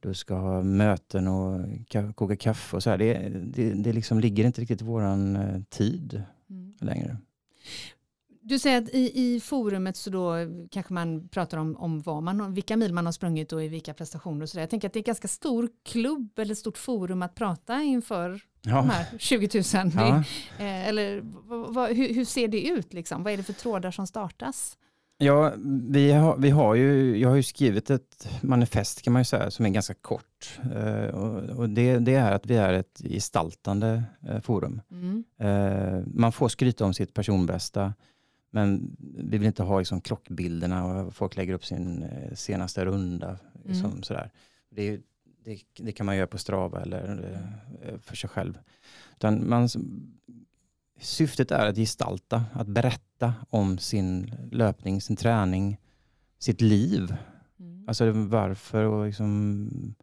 du 0.00 0.14
ska 0.14 0.34
ha 0.34 0.62
möten 0.62 1.28
och 1.28 1.60
ka- 1.66 2.12
koka 2.12 2.36
kaffe 2.36 2.76
och 2.76 2.82
så 2.82 2.90
här. 2.90 2.98
Det, 2.98 3.28
det, 3.28 3.72
det 3.74 3.92
liksom 3.92 4.20
ligger 4.20 4.44
inte 4.44 4.60
riktigt 4.60 4.80
i 4.82 4.84
våran 4.84 5.36
eh, 5.36 5.60
tid 5.68 6.22
Mm. 6.50 6.72
längre. 6.80 7.16
Du 8.50 8.58
säger 8.58 8.78
att 8.82 8.88
i, 8.88 9.20
i 9.34 9.40
forumet 9.40 9.96
så 9.96 10.10
då 10.10 10.34
kanske 10.70 10.94
man 10.94 11.28
pratar 11.28 11.58
om, 11.58 11.76
om 11.76 12.00
vad 12.00 12.22
man, 12.22 12.54
vilka 12.54 12.76
mil 12.76 12.92
man 12.94 13.04
har 13.06 13.12
sprungit 13.12 13.52
och 13.52 13.64
i 13.64 13.68
vilka 13.68 13.94
prestationer 13.94 14.42
och 14.42 14.48
så 14.48 14.56
där. 14.56 14.62
Jag 14.62 14.70
tänker 14.70 14.88
att 14.88 14.92
det 14.92 14.96
är 14.98 15.00
en 15.00 15.04
ganska 15.04 15.28
stor 15.28 15.68
klubb 15.84 16.38
eller 16.38 16.54
stort 16.54 16.78
forum 16.78 17.22
att 17.22 17.34
prata 17.34 17.82
inför 17.82 18.30
de 18.30 18.70
Ja. 18.70 18.80
här 18.80 19.18
20 19.18 19.48
000. 19.74 19.90
Det, 19.90 20.00
Ja. 20.00 20.16
eh, 20.64 20.88
eller 20.88 21.20
vad, 21.72 21.90
hur, 21.90 22.14
hur 22.14 22.24
ser 22.24 22.48
det 22.48 22.66
ut 22.68 22.92
liksom? 22.92 23.22
Vad 23.22 23.32
är 23.32 23.36
det 23.36 23.42
för 23.42 23.52
trådar 23.52 23.90
som 23.90 24.06
startas? 24.06 24.76
Ja, 25.18 25.52
vi 25.88 26.12
har, 26.12 26.36
vi 26.36 26.50
har 26.50 26.74
ju, 26.74 27.16
jag 27.18 27.28
har 27.28 27.36
ju 27.36 27.42
skrivit 27.42 27.90
ett 27.90 28.28
manifest 28.42 29.02
kan 29.02 29.12
man 29.12 29.20
ju 29.20 29.24
säga 29.24 29.50
som 29.50 29.66
är 29.66 29.70
ganska 29.70 29.94
kort. 29.94 30.58
Eh, 30.74 31.14
och 31.14 31.58
och 31.58 31.68
det, 31.70 31.98
det 31.98 32.14
är 32.14 32.32
att 32.32 32.46
vi 32.46 32.56
är 32.56 32.72
ett 32.72 33.00
gestaltande 33.04 34.02
eh, 34.28 34.40
forum. 34.40 34.80
Mm. 34.90 35.24
Eh, 35.38 36.02
man 36.14 36.32
får 36.32 36.48
skryta 36.48 36.84
om 36.84 36.94
sitt 36.94 37.14
personbästa 37.14 37.94
men 38.50 38.96
vi 39.00 39.38
vill 39.38 39.46
inte 39.46 39.62
ha 39.62 39.78
liksom, 39.78 40.00
klockbilderna 40.00 40.84
och 40.84 41.14
folk 41.14 41.36
lägger 41.36 41.54
upp 41.54 41.64
sin 41.64 42.02
eh, 42.02 42.34
senaste 42.34 42.84
runda. 42.84 43.38
Liksom, 43.64 43.90
Mm. 43.90 44.02
sådär. 44.02 44.30
Det, 44.70 45.00
det, 45.44 45.58
det 45.78 45.92
kan 45.92 46.06
man 46.06 46.16
göra 46.16 46.26
på 46.26 46.38
Strava 46.38 46.80
eller 46.82 47.40
eh, 47.82 47.98
för 47.98 48.16
sig 48.16 48.30
själv. 48.30 48.58
Utan 49.16 49.48
man, 49.48 49.68
syftet 51.00 51.50
är 51.50 51.66
att 51.66 51.76
gestalta, 51.76 52.44
att 52.52 52.66
berätta 52.66 53.34
om 53.50 53.78
sin 53.78 54.34
löpning, 54.52 55.00
sin 55.00 55.16
träning, 55.16 55.78
sitt 56.38 56.60
liv. 56.60 57.16
Mm. 57.60 57.84
Alltså 57.88 58.10
varför 58.10 58.84
och 58.84 59.06
liksom 59.06 59.94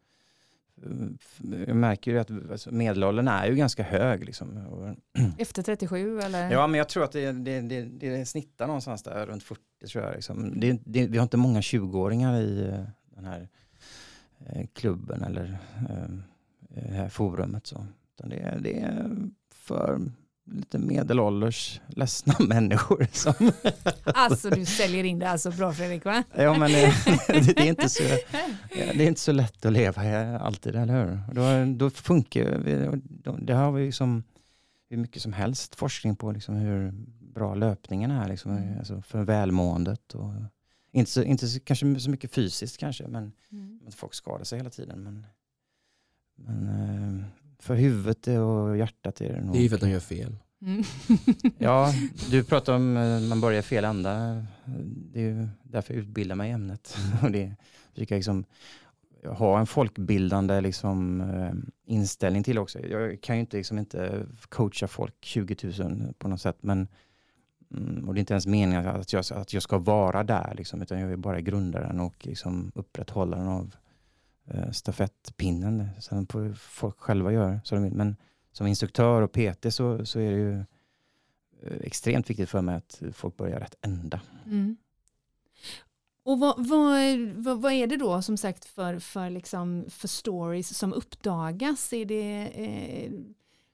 jag 1.66 1.76
märker 1.76 2.10
ju 2.10 2.18
att 2.18 2.30
alltså, 2.50 2.70
medelåldern 2.70 3.28
är 3.28 3.46
ju 3.46 3.54
ganska 3.54 3.82
hög. 3.82 4.24
Liksom. 4.24 4.58
Efter 5.38 5.62
37 5.62 6.20
eller? 6.20 6.50
Ja, 6.50 6.66
men 6.66 6.78
jag 6.78 6.88
tror 6.88 7.04
att 7.04 7.12
det, 7.12 7.32
det, 7.32 7.60
det, 7.60 7.82
det 7.82 8.26
snittar 8.26 8.66
någonstans 8.66 9.02
där 9.02 9.26
runt 9.26 9.42
40 9.42 9.62
tror 9.86 10.04
jag. 10.04 10.14
Liksom. 10.14 10.60
Det, 10.60 10.80
det, 10.84 11.06
vi 11.06 11.18
har 11.18 11.22
inte 11.22 11.36
många 11.36 11.60
20-åringar 11.60 12.40
i 12.40 12.68
eh, 12.68 12.84
den 13.14 13.24
här 13.24 13.48
eh, 14.46 14.66
klubben 14.72 15.22
eller 15.22 15.58
eh, 15.90 16.08
det 16.68 16.94
här 16.94 17.08
forumet. 17.08 17.66
Så. 17.66 17.86
Utan 18.14 18.30
det, 18.30 18.58
det 18.60 18.80
är 18.80 19.10
för 19.54 20.00
lite 20.50 20.78
medelålders 20.78 21.80
ledsna 21.88 22.34
människor. 22.48 23.06
Som, 23.12 23.52
Alltså 24.04 24.50
du 24.50 24.64
säljer 24.64 25.04
in 25.04 25.18
det 25.18 25.30
alltså 25.30 25.50
bra 25.50 25.72
Fredrik 25.72 26.04
va? 26.04 26.24
ja, 26.36 26.58
men 26.58 26.70
det, 26.72 26.94
det, 27.28 27.58
är 27.60 27.66
inte 27.66 27.88
så, 27.88 28.02
det 28.72 29.04
är 29.04 29.08
inte 29.08 29.20
så 29.20 29.32
lätt 29.32 29.64
att 29.66 29.72
leva 29.72 30.38
alltid, 30.38 30.76
eller 30.76 31.04
hur? 31.06 31.20
Då, 31.34 31.74
då 31.78 31.90
funkar 31.90 33.40
det 33.46 33.54
har 33.54 33.72
vi 33.72 33.92
som 33.92 34.22
hur 34.90 34.96
mycket 34.96 35.22
som 35.22 35.32
helst 35.32 35.74
forskning 35.74 36.16
på 36.16 36.32
liksom 36.32 36.54
hur 36.54 36.92
bra 37.34 37.54
löpningen 37.54 38.10
är 38.10 38.28
liksom, 38.28 38.50
Mm. 38.56 38.78
alltså 38.78 39.02
för 39.02 39.22
välmåendet. 39.24 40.14
Och, 40.14 40.32
inte 40.92 41.10
så, 41.10 41.22
inte 41.22 41.48
så, 41.48 41.60
kanske 41.60 42.00
så 42.00 42.10
mycket 42.10 42.34
fysiskt 42.34 42.78
kanske, 42.78 43.08
men 43.08 43.32
Mm. 43.52 43.80
att 43.88 43.94
folk 43.94 44.14
skadar 44.14 44.44
sig 44.44 44.58
hela 44.58 44.70
tiden. 44.70 45.02
Men, 45.02 45.26
men 46.36 46.68
eh, 46.68 47.24
för 47.58 47.74
huvudet 47.74 48.26
och 48.26 48.76
hjärtat 48.76 49.20
är 49.20 49.32
det 49.32 49.40
nog. 49.40 49.52
Det 49.52 49.58
är 49.58 49.62
ju 49.62 49.68
för 49.68 49.76
att 49.76 49.80
de 49.80 49.90
gör 49.90 50.00
fel. 50.00 50.36
Mm. 50.62 50.82
Ja, 51.58 51.92
du 52.30 52.44
pratar 52.44 52.74
om 52.74 52.96
eh, 52.96 53.20
man 53.20 53.40
börjar 53.40 53.62
fel 53.62 53.84
ända. 53.84 54.44
Det 54.84 55.20
är 55.20 55.24
ju 55.24 55.48
därför 55.62 55.94
jag 55.94 56.02
utbildar 56.02 56.36
mig 56.36 56.50
i 56.50 56.52
ämnet. 56.52 56.96
Och 57.22 57.30
det, 57.30 57.56
försöka 57.94 58.14
liksom 58.14 58.44
ha 59.24 59.58
en 59.58 59.66
folkbildande 59.66 60.60
liksom, 60.60 61.20
eh, 61.20 61.52
inställning 61.94 62.42
till 62.42 62.58
också. 62.58 62.78
Jag 62.78 63.20
kan 63.20 63.36
ju 63.36 63.40
inte, 63.40 63.56
liksom 63.56 63.78
inte 63.78 64.26
coacha 64.48 64.88
folk 64.88 65.14
20 65.20 65.56
000 65.78 66.14
på 66.18 66.28
något 66.28 66.40
sätt. 66.40 66.56
Men, 66.60 66.88
mm, 67.74 68.08
och 68.08 68.14
det 68.14 68.18
är 68.18 68.20
inte 68.20 68.34
ens 68.34 68.46
meningen 68.46 68.86
att 68.86 69.12
jag, 69.12 69.24
att 69.30 69.52
jag 69.52 69.62
ska 69.62 69.78
vara 69.78 70.24
där. 70.24 70.54
Liksom, 70.56 70.82
utan 70.82 71.00
jag 71.00 71.12
är 71.12 71.16
bara 71.16 71.40
grundaren 71.40 72.00
och 72.00 72.26
liksom 72.26 72.72
upprätthållaren 72.74 73.48
av 73.48 73.76
stafettpinnen. 74.72 75.88
Sen 76.00 76.26
får 76.26 76.52
folk 76.52 76.98
själva 76.98 77.32
göra 77.32 77.60
så 77.64 77.74
de 77.74 77.84
vill. 77.84 77.94
Men 77.94 78.16
som 78.52 78.66
instruktör 78.66 79.22
och 79.22 79.32
PT 79.32 79.74
så, 79.74 80.06
så 80.06 80.20
är 80.20 80.30
det 80.30 80.38
ju 80.38 80.58
eh, 81.62 81.76
extremt 81.80 82.30
viktigt 82.30 82.48
för 82.48 82.62
mig 82.62 82.74
att 82.74 83.02
folk 83.12 83.36
börjar 83.36 83.60
rätt 83.60 83.74
ända. 83.80 84.20
Mm. 84.46 84.76
Och 86.22 86.40
vad, 86.40 86.66
vad, 86.68 87.18
vad, 87.34 87.62
vad 87.62 87.72
är 87.72 87.86
det 87.86 87.96
då 87.96 88.22
som 88.22 88.36
sagt 88.36 88.64
för, 88.64 88.98
för, 88.98 89.30
liksom, 89.30 89.84
för 89.88 90.08
stories 90.08 90.78
som 90.78 90.92
uppdagas? 90.92 91.92
Är 91.92 92.04
det, 92.04 92.48
eh, 92.54 93.12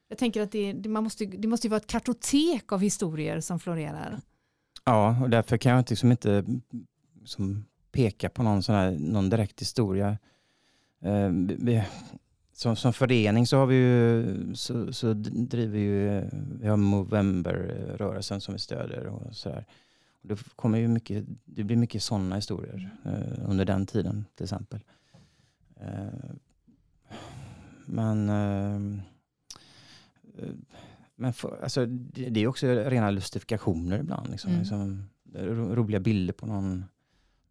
jag 0.08 0.18
tänker 0.18 0.42
att 0.42 0.52
det, 0.52 0.72
det, 0.72 0.88
man 0.88 1.04
måste, 1.04 1.24
det 1.24 1.48
måste 1.48 1.66
ju 1.66 1.70
vara 1.70 1.80
ett 1.80 1.87
kartotek 1.87 2.72
av 2.72 2.80
historier 2.80 3.40
som 3.40 3.60
florerar. 3.60 4.20
Ja, 4.84 5.22
och 5.22 5.30
därför 5.30 5.56
kan 5.56 5.72
jag 5.72 5.80
inte, 5.80 5.92
liksom 5.92 6.10
inte 6.10 6.32
mm, 6.32 6.62
som 7.24 7.64
peka 7.92 8.28
på 8.28 8.42
någon, 8.42 8.62
sån 8.62 8.74
här, 8.74 8.90
någon 8.90 9.30
direkt 9.30 9.60
historia. 9.60 10.18
Eh, 11.00 11.28
vi- 11.59 11.85
som, 12.52 12.76
som 12.76 12.92
förening 12.92 13.46
så 13.46 13.57
har 13.57 13.66
vi 13.66 13.74
ju, 13.76 14.54
så, 14.54 14.92
så 14.92 15.12
driver 15.14 15.72
vi 15.72 15.80
ju, 15.80 16.22
vi 16.61 16.68
har 16.68 16.76
Movember-rörelsen 16.76 18.40
som 18.40 18.52
vi 18.54 18.59
stöder 18.59 19.07
och 19.07 19.37
sådär. 19.37 19.64
Det 20.22 20.38
kommer 20.57 20.78
ju 20.78 20.88
mycket, 20.88 21.24
det 21.44 21.64
blir 21.64 21.76
mycket 21.76 22.02
sådana 22.02 22.35
historier 22.37 22.90
eh, 23.04 23.50
under 23.50 23.64
den 23.64 23.87
tiden 23.87 24.24
till 24.35 24.44
exempel. 24.44 24.80
Eh, 25.80 26.07
men 27.87 28.28
eh, 28.28 29.00
men 31.16 31.33
för, 31.33 31.59
alltså, 31.62 31.87
det, 31.87 32.28
det 32.30 32.40
är 32.40 32.46
också 32.46 32.66
rena 32.66 33.11
lustifikationer 33.11 33.98
ibland. 33.98 34.30
Liksom, 34.30 34.50
Mm. 34.50 34.61
liksom, 34.61 35.04
ro, 35.35 35.74
roliga 35.74 36.00
bilder 36.00 36.33
på 36.33 36.46
någon, 36.46 36.85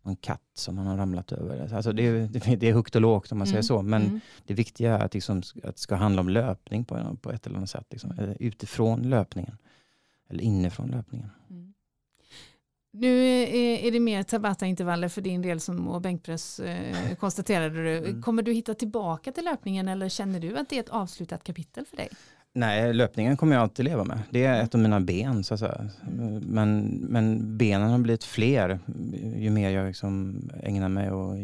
någon 0.06 0.16
katt 0.16 0.42
som 0.54 0.76
man 0.76 0.88
har 0.88 0.98
ramlat 0.98 1.32
över. 1.32 1.74
Alltså, 1.76 1.92
det, 1.94 2.04
är- 2.08 2.28
det, 2.28 2.56
det 2.56 2.70
är 2.70 2.74
högt 2.74 2.96
och 2.96 3.02
lågt 3.02 3.32
om 3.32 3.38
man 3.38 3.48
säger 3.48 3.58
Mm. 3.58 3.64
så. 3.64 3.82
Men 3.82 4.02
Mm. 4.02 4.20
det 4.46 4.54
viktiga 4.54 4.98
är 4.98 5.06
att, 5.06 5.14
liksom, 5.14 5.38
att 5.64 5.76
det 5.76 5.80
ska 5.82 5.96
handla 5.96 6.22
om 6.22 6.30
löpning 6.30 6.86
på, 6.86 7.18
på 7.22 7.32
ett 7.32 7.48
eller 7.48 7.58
annat 7.58 7.70
sätt. 7.70 7.88
Liksom, 7.90 8.12
eller 8.12 8.38
utifrån 8.40 9.10
löpningen. 9.10 9.58
Eller 10.30 10.44
inifrån 10.44 10.90
löpningen. 10.92 11.30
Mm. 11.50 11.74
Nu 12.96 13.26
är, 13.44 13.48
är 13.88 13.92
det 13.92 14.00
mer 14.00 14.24
Tabata-intervaller 14.24 15.10
för 15.10 15.22
din 15.22 15.42
del 15.42 15.60
som 15.60 15.88
och 15.88 16.02
bänkpress 16.02 16.60
eh, 16.60 17.16
konstaterade 17.16 17.84
du. 17.84 17.98
Mm. 18.10 18.22
Kommer 18.22 18.44
du 18.44 18.54
hitta 18.54 18.74
tillbaka 18.74 19.32
till 19.32 19.44
löpningen 19.46 19.88
eller 19.88 20.10
känner 20.10 20.40
du 20.40 20.58
att 20.58 20.70
det 20.70 20.76
är 20.76 20.80
ett 20.80 20.90
avslutat 20.90 21.44
kapitel 21.44 21.86
för 21.86 21.98
dig? 21.98 22.10
Nej, 22.56 22.94
löpningen 22.94 23.38
kommer 23.38 23.56
jag 23.56 23.62
alltid 23.62 23.86
leva 23.86 24.04
med. 24.04 24.20
Det 24.30 24.46
är 24.46 24.64
ett 24.64 24.76
av 24.76 24.82
mina 24.82 25.00
ben 25.00 25.44
så 25.44 25.54
att 25.54 25.60
säga. 25.60 25.90
Men, 26.42 26.86
men 27.10 27.58
benen 27.58 27.90
har 27.90 28.00
blivit 28.00 28.24
fler 28.24 28.80
ju 29.36 29.50
mer 29.50 29.70
jag 29.70 29.88
liksom 29.88 30.42
ägnar 30.64 30.90
mig 30.90 31.12
och 31.12 31.38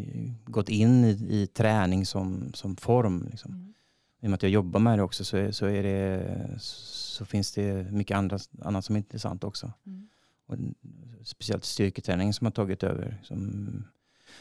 gått 0.44 0.68
in 0.68 1.04
i, 1.04 1.26
i 1.30 1.46
träning 1.46 2.06
som, 2.06 2.52
som 2.54 2.76
form. 2.76 3.28
Liksom. 3.30 3.52
Mm. 3.52 3.74
I 4.20 4.26
och 4.26 4.30
med 4.30 4.34
att 4.34 4.42
jag 4.42 4.52
jobbar 4.52 4.80
med 4.80 4.98
det 4.98 5.02
också 5.02 5.24
så, 5.24 5.36
är, 5.36 5.50
så, 5.50 5.66
är 5.66 5.82
det, 5.82 6.26
så 6.58 7.24
finns 7.24 7.52
det 7.52 7.92
mycket 7.92 8.16
andra, 8.16 8.38
annat 8.62 8.84
som 8.84 8.96
är 8.96 9.00
intressant 9.00 9.44
också. 9.44 9.72
Mm. 9.86 10.08
Och 10.46 10.56
speciellt 11.22 11.64
styrketräning 11.64 12.32
som 12.32 12.44
har 12.44 12.52
tagit 12.52 12.82
över 12.82 13.20
som 13.22 13.84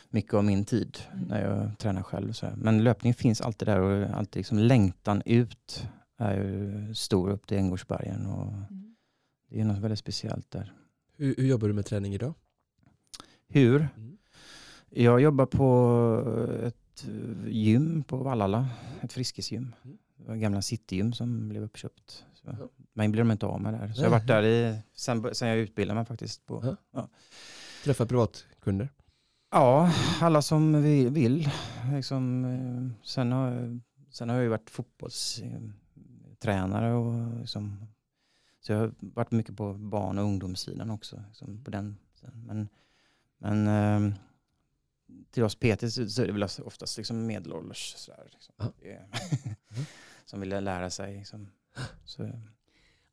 mycket 0.10 0.34
av 0.34 0.43
min 0.43 0.65
tid 0.65 0.97
Mm. 1.13 1.25
när 1.27 1.43
jag 1.43 1.77
tränar 1.77 2.03
själv. 2.03 2.34
Så 2.34 2.45
här. 2.45 2.55
Men 2.55 2.84
löpningen 2.84 3.13
finns 3.13 3.41
alltid 3.41 3.67
där 3.67 3.79
och 3.79 4.17
alltid 4.17 4.39
liksom 4.39 4.60
längtan 4.60 5.21
ut 5.25 5.88
är 6.19 6.36
ju 6.43 6.93
stor 6.95 7.29
upp 7.29 7.47
till 7.47 7.58
Änggårdsbergen 7.58 8.25
och 8.25 8.47
Mm. 8.53 8.95
det 9.49 9.60
är 9.62 9.65
något 9.65 9.77
väldigt 9.77 9.99
speciellt 9.99 10.51
där. 10.51 10.73
Hur, 11.17 11.36
hur 11.36 11.47
jobbar 11.47 11.67
du 11.67 11.73
med 11.73 11.86
träning 11.86 12.13
idag? 12.13 12.34
Hur? 13.47 13.88
Mm. 13.97 14.17
Jag 14.89 15.21
jobbar 15.21 15.45
på 15.45 16.58
ett 16.63 17.05
gym 17.47 18.03
på 18.03 18.17
Vallala, 18.17 18.67
ett 19.01 19.13
friskisgym. 19.13 19.75
Mm. 19.84 20.39
Gamla 20.39 20.62
Citygym 20.62 21.13
som 21.13 21.49
blev 21.49 21.63
uppköpt. 21.63 22.25
Så 22.34 22.47
Ja. 22.60 22.69
mig 22.93 23.08
blev 23.10 23.25
de 23.25 23.32
inte 23.32 23.45
av 23.45 23.62
med 23.62 23.73
där. 23.73 23.93
Så 23.93 24.01
jag 24.01 24.10
har 24.10 24.17
varit 24.19 24.27
där 24.27 24.43
i, 24.43 24.79
sen, 24.93 25.36
sen 25.36 25.47
jag 25.49 25.58
utbildade 25.58 25.95
mig 25.95 26.05
faktiskt. 26.05 26.45
På, 26.45 26.77
Träffa 27.84 28.05
privatkunder? 28.05 28.89
Ja, 29.51 29.91
alla 30.21 30.41
som 30.41 30.84
vi 30.84 31.10
vill. 31.10 31.49
Liksom, 31.95 32.45
eh, 32.45 33.05
sen, 33.05 33.32
har, 33.32 33.79
sen 34.10 34.29
har 34.29 34.36
jag 34.36 34.43
ju 34.43 34.49
varit 34.49 34.69
fotbollstränare 36.39 36.93
och 36.93 37.39
liksom, 37.39 37.88
så 38.60 38.71
jag 38.71 38.80
har 38.80 38.93
varit 38.99 39.32
mycket 39.32 39.58
på 39.58 39.73
barn 39.73 40.17
och 40.17 40.23
ungdomssidan 40.23 40.89
också. 40.89 41.23
Liksom, 41.28 41.63
på 41.63 41.71
den. 41.71 41.97
Men, 42.45 42.69
men 43.38 43.67
eh, 43.67 44.15
till 45.32 45.43
oss 45.43 45.56
PT 45.56 45.82
så, 45.93 46.10
så 46.10 46.21
är 46.21 46.28
det 46.28 46.34
väl 46.34 46.47
oftast 46.65 46.97
liksom 46.97 47.25
medelålders 47.25 47.93
sådär, 47.97 48.30
liksom. 48.32 48.56
Är- 48.82 49.08
som 50.25 50.39
vill 50.39 50.49
lära 50.49 50.89
sig. 50.89 51.17
Liksom. 51.17 51.47
Så, 52.06 52.32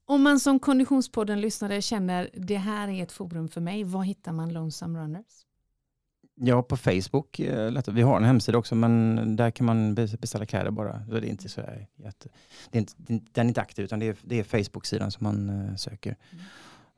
Om 0.07 0.23
man 0.23 0.41
som 0.41 0.59
Konditionspodden 0.59 1.41
lyssnare 1.41 1.83
känner 1.83 2.31
det 2.35 2.57
här 2.59 2.89
är 2.89 3.03
ett 3.03 3.13
forum 3.13 3.49
för 3.49 3.61
mig, 3.61 3.85
var 3.85 4.03
hittar 4.03 4.33
man 4.33 4.53
Lonesome 4.53 4.99
Runners? 4.99 5.47
Ja, 6.39 6.63
på 6.63 6.77
Facebook. 6.77 7.41
eh, 7.41 7.83
Vi 7.89 8.03
har 8.03 8.17
en 8.17 8.25
hemsida 8.25 8.59
också, 8.59 8.75
men 8.75 9.37
där 9.37 9.51
kan 9.51 9.67
man 9.67 9.95
be- 9.95 10.17
beställa 10.21 10.47
kläder 10.47 10.71
bara. 10.71 10.99
Det 10.99 11.17
är 11.17 11.25
inte 11.25 11.49
så 11.49 11.61
jätte... 11.97 12.29
det 12.71 12.79
är 12.79 12.81
inte, 12.81 12.93
den 13.33 13.47
är 13.47 13.49
inte 13.49 13.61
aktiv, 13.61 13.85
utan 13.85 13.99
det 13.99 14.07
är, 14.07 14.17
det 14.23 14.39
är 14.41 14.45
Facebook-sidan 14.45 15.11
som 15.11 15.25
man 15.25 15.69
eh, 15.69 15.77
söker. 15.77 16.17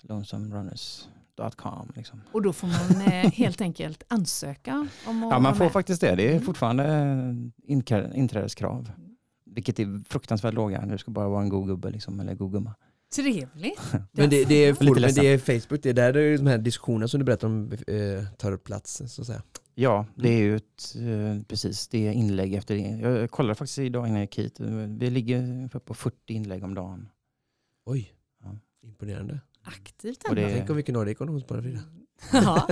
Lonesomerunners.com. 0.03 1.93
Liksom. 1.97 2.23
Och 2.33 2.43
då 2.43 2.53
får 2.53 2.67
man 2.67 3.01
eh, 3.13 3.31
helt 3.33 3.61
enkelt 3.61 4.03
ansöka 4.09 4.89
om 5.07 5.23
att 5.25 5.31
Ja, 5.31 5.39
man 5.39 5.55
får 5.57 5.65
med. 5.65 5.73
faktiskt 5.73 6.01
det. 6.01 6.15
Det 6.15 6.27
är 6.27 6.31
Mm. 6.33 6.43
fortfarande 6.43 7.51
inträdeskrav. 8.15 8.91
Vilket 9.45 9.79
är 9.79 10.05
fruktansvärt 10.09 10.55
låga. 10.55 10.87
Du 10.87 10.99
ska 10.99 11.11
bara 11.11 11.29
vara 11.29 11.43
en 11.43 11.49
god 11.49 11.67
gubbe 11.67 11.91
liksom, 11.91 12.21
eller 12.21 12.35
god 12.35 12.53
gumma. 12.53 12.75
Trevligt. 13.17 13.81
Men 14.13 14.31
det, 14.31 14.45
det, 14.45 14.55
är, 14.55 14.73
Lite 14.73 14.85
for, 14.85 15.01
men 15.01 15.15
det 15.15 15.27
är 15.27 15.39
Facebook, 15.39 15.83
det 15.83 15.91
är 15.91 15.95
där 15.95 16.13
det 16.13 16.21
är 16.23 16.39
de 16.39 16.47
här 16.47 16.59
diskussionerna 16.59 17.09
som 17.09 17.19
du 17.21 17.25
berättar 17.25 17.49
om 17.49 17.73
eh, 17.87 18.25
tar 18.39 18.57
plats 18.57 19.03
så 19.07 19.21
att 19.23 19.27
säga. 19.27 19.43
Ja, 19.75 20.07
det 20.15 20.29
är 20.29 20.39
ju 20.39 20.57
ett, 20.57 20.95
eh, 20.97 21.43
precis 21.49 21.89
det 21.89 22.09
är 22.09 22.13
inlägg 22.13 22.55
efter 22.55 22.75
det. 22.75 22.81
Jag 22.81 23.31
kollade 23.31 23.55
faktiskt 23.55 23.79
idag 23.79 24.07
innan 24.07 24.17
jag 24.17 24.23
gick 24.23 24.39
hit. 24.39 24.61
Vi 24.99 25.11
ligger 25.11 25.69
på 25.79 25.95
40 25.95 26.17
inlägg 26.35 26.65
om 26.65 26.75
dagen. 26.75 27.09
Oj, 27.87 28.13
Ja. 28.45 28.57
imponerande. 28.83 29.41
Aktivt 29.63 30.25
Och 30.29 30.35
det- 30.35 30.43
ändå. 30.43 30.57
Tänk 30.57 30.71
om 30.71 30.77
vi 30.77 30.83
kunde 30.83 30.99
ha 31.01 31.05
det 31.05 31.11
i 31.11 31.15
Kondomspodden 31.15 31.63
Frida. 31.65 31.81
Ja, 32.33 32.69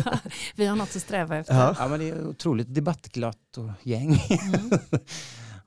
vi 0.57 0.67
har 0.67 0.77
något 0.77 0.97
att 0.97 1.03
sträva 1.03 1.37
efter. 1.37 1.55
Ja. 1.55 1.77
Ja, 1.79 1.89
men 1.89 2.01
det 2.01 2.09
är 2.09 2.27
otroligt 2.29 2.75
debattglatt 2.75 3.57
och 3.59 3.71
gäng. 3.83 4.09
Mm. 4.31 4.71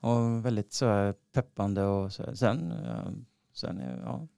och 0.00 0.44
väldigt 0.46 0.72
så 0.72 0.86
här 0.86 1.14
peppande 1.34 1.82
och 1.84 2.12
så. 2.12 2.22
här. 2.26 2.34
Sen, 2.34 2.72
ja, 2.84 3.12
sen 3.54 3.78
är- 3.78 4.00
ja, 4.04 4.28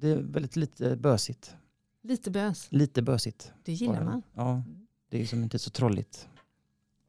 det, 0.00 0.08
är 0.08 0.16
väldigt 0.16 0.56
lite 0.56 0.96
bösigt. 0.96 1.56
Lite 2.02 2.30
bös, 2.30 2.66
Lite 2.72 3.02
bösigt. 3.02 3.52
det 3.64 3.72
gillar 3.72 3.94
bara. 3.94 4.04
man. 4.04 4.22
Ja, 4.34 4.64
det 5.08 5.22
är 5.22 5.26
som 5.26 5.42
inte 5.42 5.58
så 5.58 5.70
trolligt. 5.70 6.28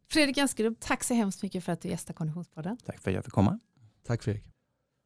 Fredrik 0.08 0.38
Askerup, 0.38 0.80
tack 0.80 1.04
så 1.04 1.14
hemskt 1.14 1.44
mycket 1.44 1.64
för 1.64 1.72
att 1.72 1.82
du 1.82 1.90
gästade 1.90 2.18
Konditionspodden. 2.18 2.78
Tack 2.86 3.00
för 3.00 3.12
att 3.12 3.16
jag 3.16 3.26
fick 3.26 3.34
komma. 3.34 3.60
Tack 4.04 4.24
Fredrik. 4.24 4.46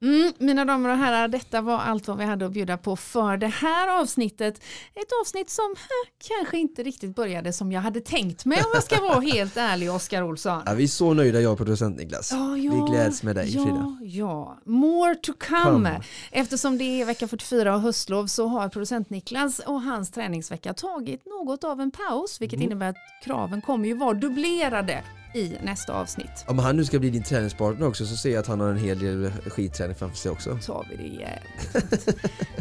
Mm, 0.05 0.33
mina 0.37 0.65
damer 0.65 0.89
och 0.89 0.97
herrar, 0.97 1.27
detta 1.27 1.61
var 1.61 1.77
allt 1.77 2.07
vad 2.07 2.17
vi 2.17 2.23
hade 2.23 2.45
att 2.45 2.51
bjuda 2.51 2.77
på 2.77 2.95
för 2.95 3.37
det 3.37 3.47
här 3.47 4.01
avsnittet. 4.01 4.55
Ett 4.93 5.07
avsnitt 5.21 5.49
som 5.49 5.71
eh, 5.77 6.11
kanske 6.27 6.57
inte 6.57 6.83
riktigt 6.83 7.15
började 7.15 7.53
som 7.53 7.71
jag 7.71 7.81
hade 7.81 8.01
tänkt 8.01 8.45
mig 8.45 8.57
om 8.57 8.69
jag 8.73 8.83
ska 8.83 9.01
vara 9.01 9.19
helt 9.19 9.57
ärlig, 9.57 9.91
Oskar 9.91 10.21
Olsson. 10.23 10.61
Ja, 10.65 10.73
vi 10.73 10.83
är 10.83 10.87
så 10.87 11.13
nöjda 11.13 11.41
jag 11.41 11.51
och 11.51 11.57
producent 11.57 11.97
Niklas. 11.97 12.31
Ja, 12.31 12.49
Vi 12.53 12.91
gläds 12.91 13.23
med 13.23 13.35
dig, 13.35 13.55
ja, 13.55 13.63
Frida. 13.63 13.97
Ja, 14.01 14.57
more 14.65 15.15
to 15.15 15.33
come. 15.49 15.63
Come. 15.63 16.01
Eftersom 16.31 16.77
det 16.77 17.01
är 17.01 17.05
vecka 17.05 17.27
44 17.27 17.75
och 17.75 17.81
höstlov 17.81 18.27
så 18.27 18.47
har 18.47 18.69
producent 18.69 19.09
Niklas 19.09 19.59
och 19.59 19.81
hans 19.81 20.11
träningsvecka 20.11 20.73
tagit 20.73 21.25
något 21.25 21.63
av 21.63 21.81
en 21.81 21.91
paus, 21.91 22.41
vilket 22.41 22.57
Mm. 22.57 22.65
innebär 22.71 22.89
att 22.89 22.95
kraven 23.23 23.61
kommer 23.61 23.87
ju 23.87 23.93
vara 23.93 24.13
dubblerade 24.13 25.03
i 25.35 25.57
nästa 25.63 25.93
avsnitt. 25.93 26.45
Om 26.47 26.59
han 26.59 26.77
nu 26.77 26.85
ska 26.85 26.99
bli 26.99 27.09
din 27.09 27.23
träningspartner 27.23 27.87
också 27.87 28.05
så 28.05 28.15
ser 28.15 28.29
jag 28.29 28.39
att 28.39 28.47
han 28.47 28.59
har 28.59 28.69
en 28.69 28.77
hel 28.77 28.99
del 28.99 29.31
skitträning 29.31 29.95
framför 29.95 30.17
sig 30.17 30.31
också. 30.31 30.57
Så 30.61 30.73
har 30.73 30.87
vi 30.89 30.95
det 30.95 31.03
jävligt. 31.03 32.15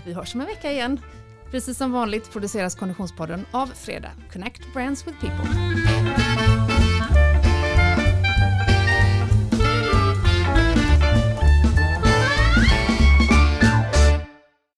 Vi 0.07 0.13
hörs 0.13 0.35
om 0.35 0.41
en 0.41 0.47
vecka 0.47 0.73
igen. 0.73 1.01
Precis 1.51 1.79
som 1.79 1.93
vanligt 1.93 2.33
produceras 2.33 2.75
Konditionspodden 2.75 3.47
av 3.51 3.67
Fredag. 3.67 4.11
Connect 4.33 4.63
Brands 4.73 5.07
with 5.07 5.21
People. 5.21 6.74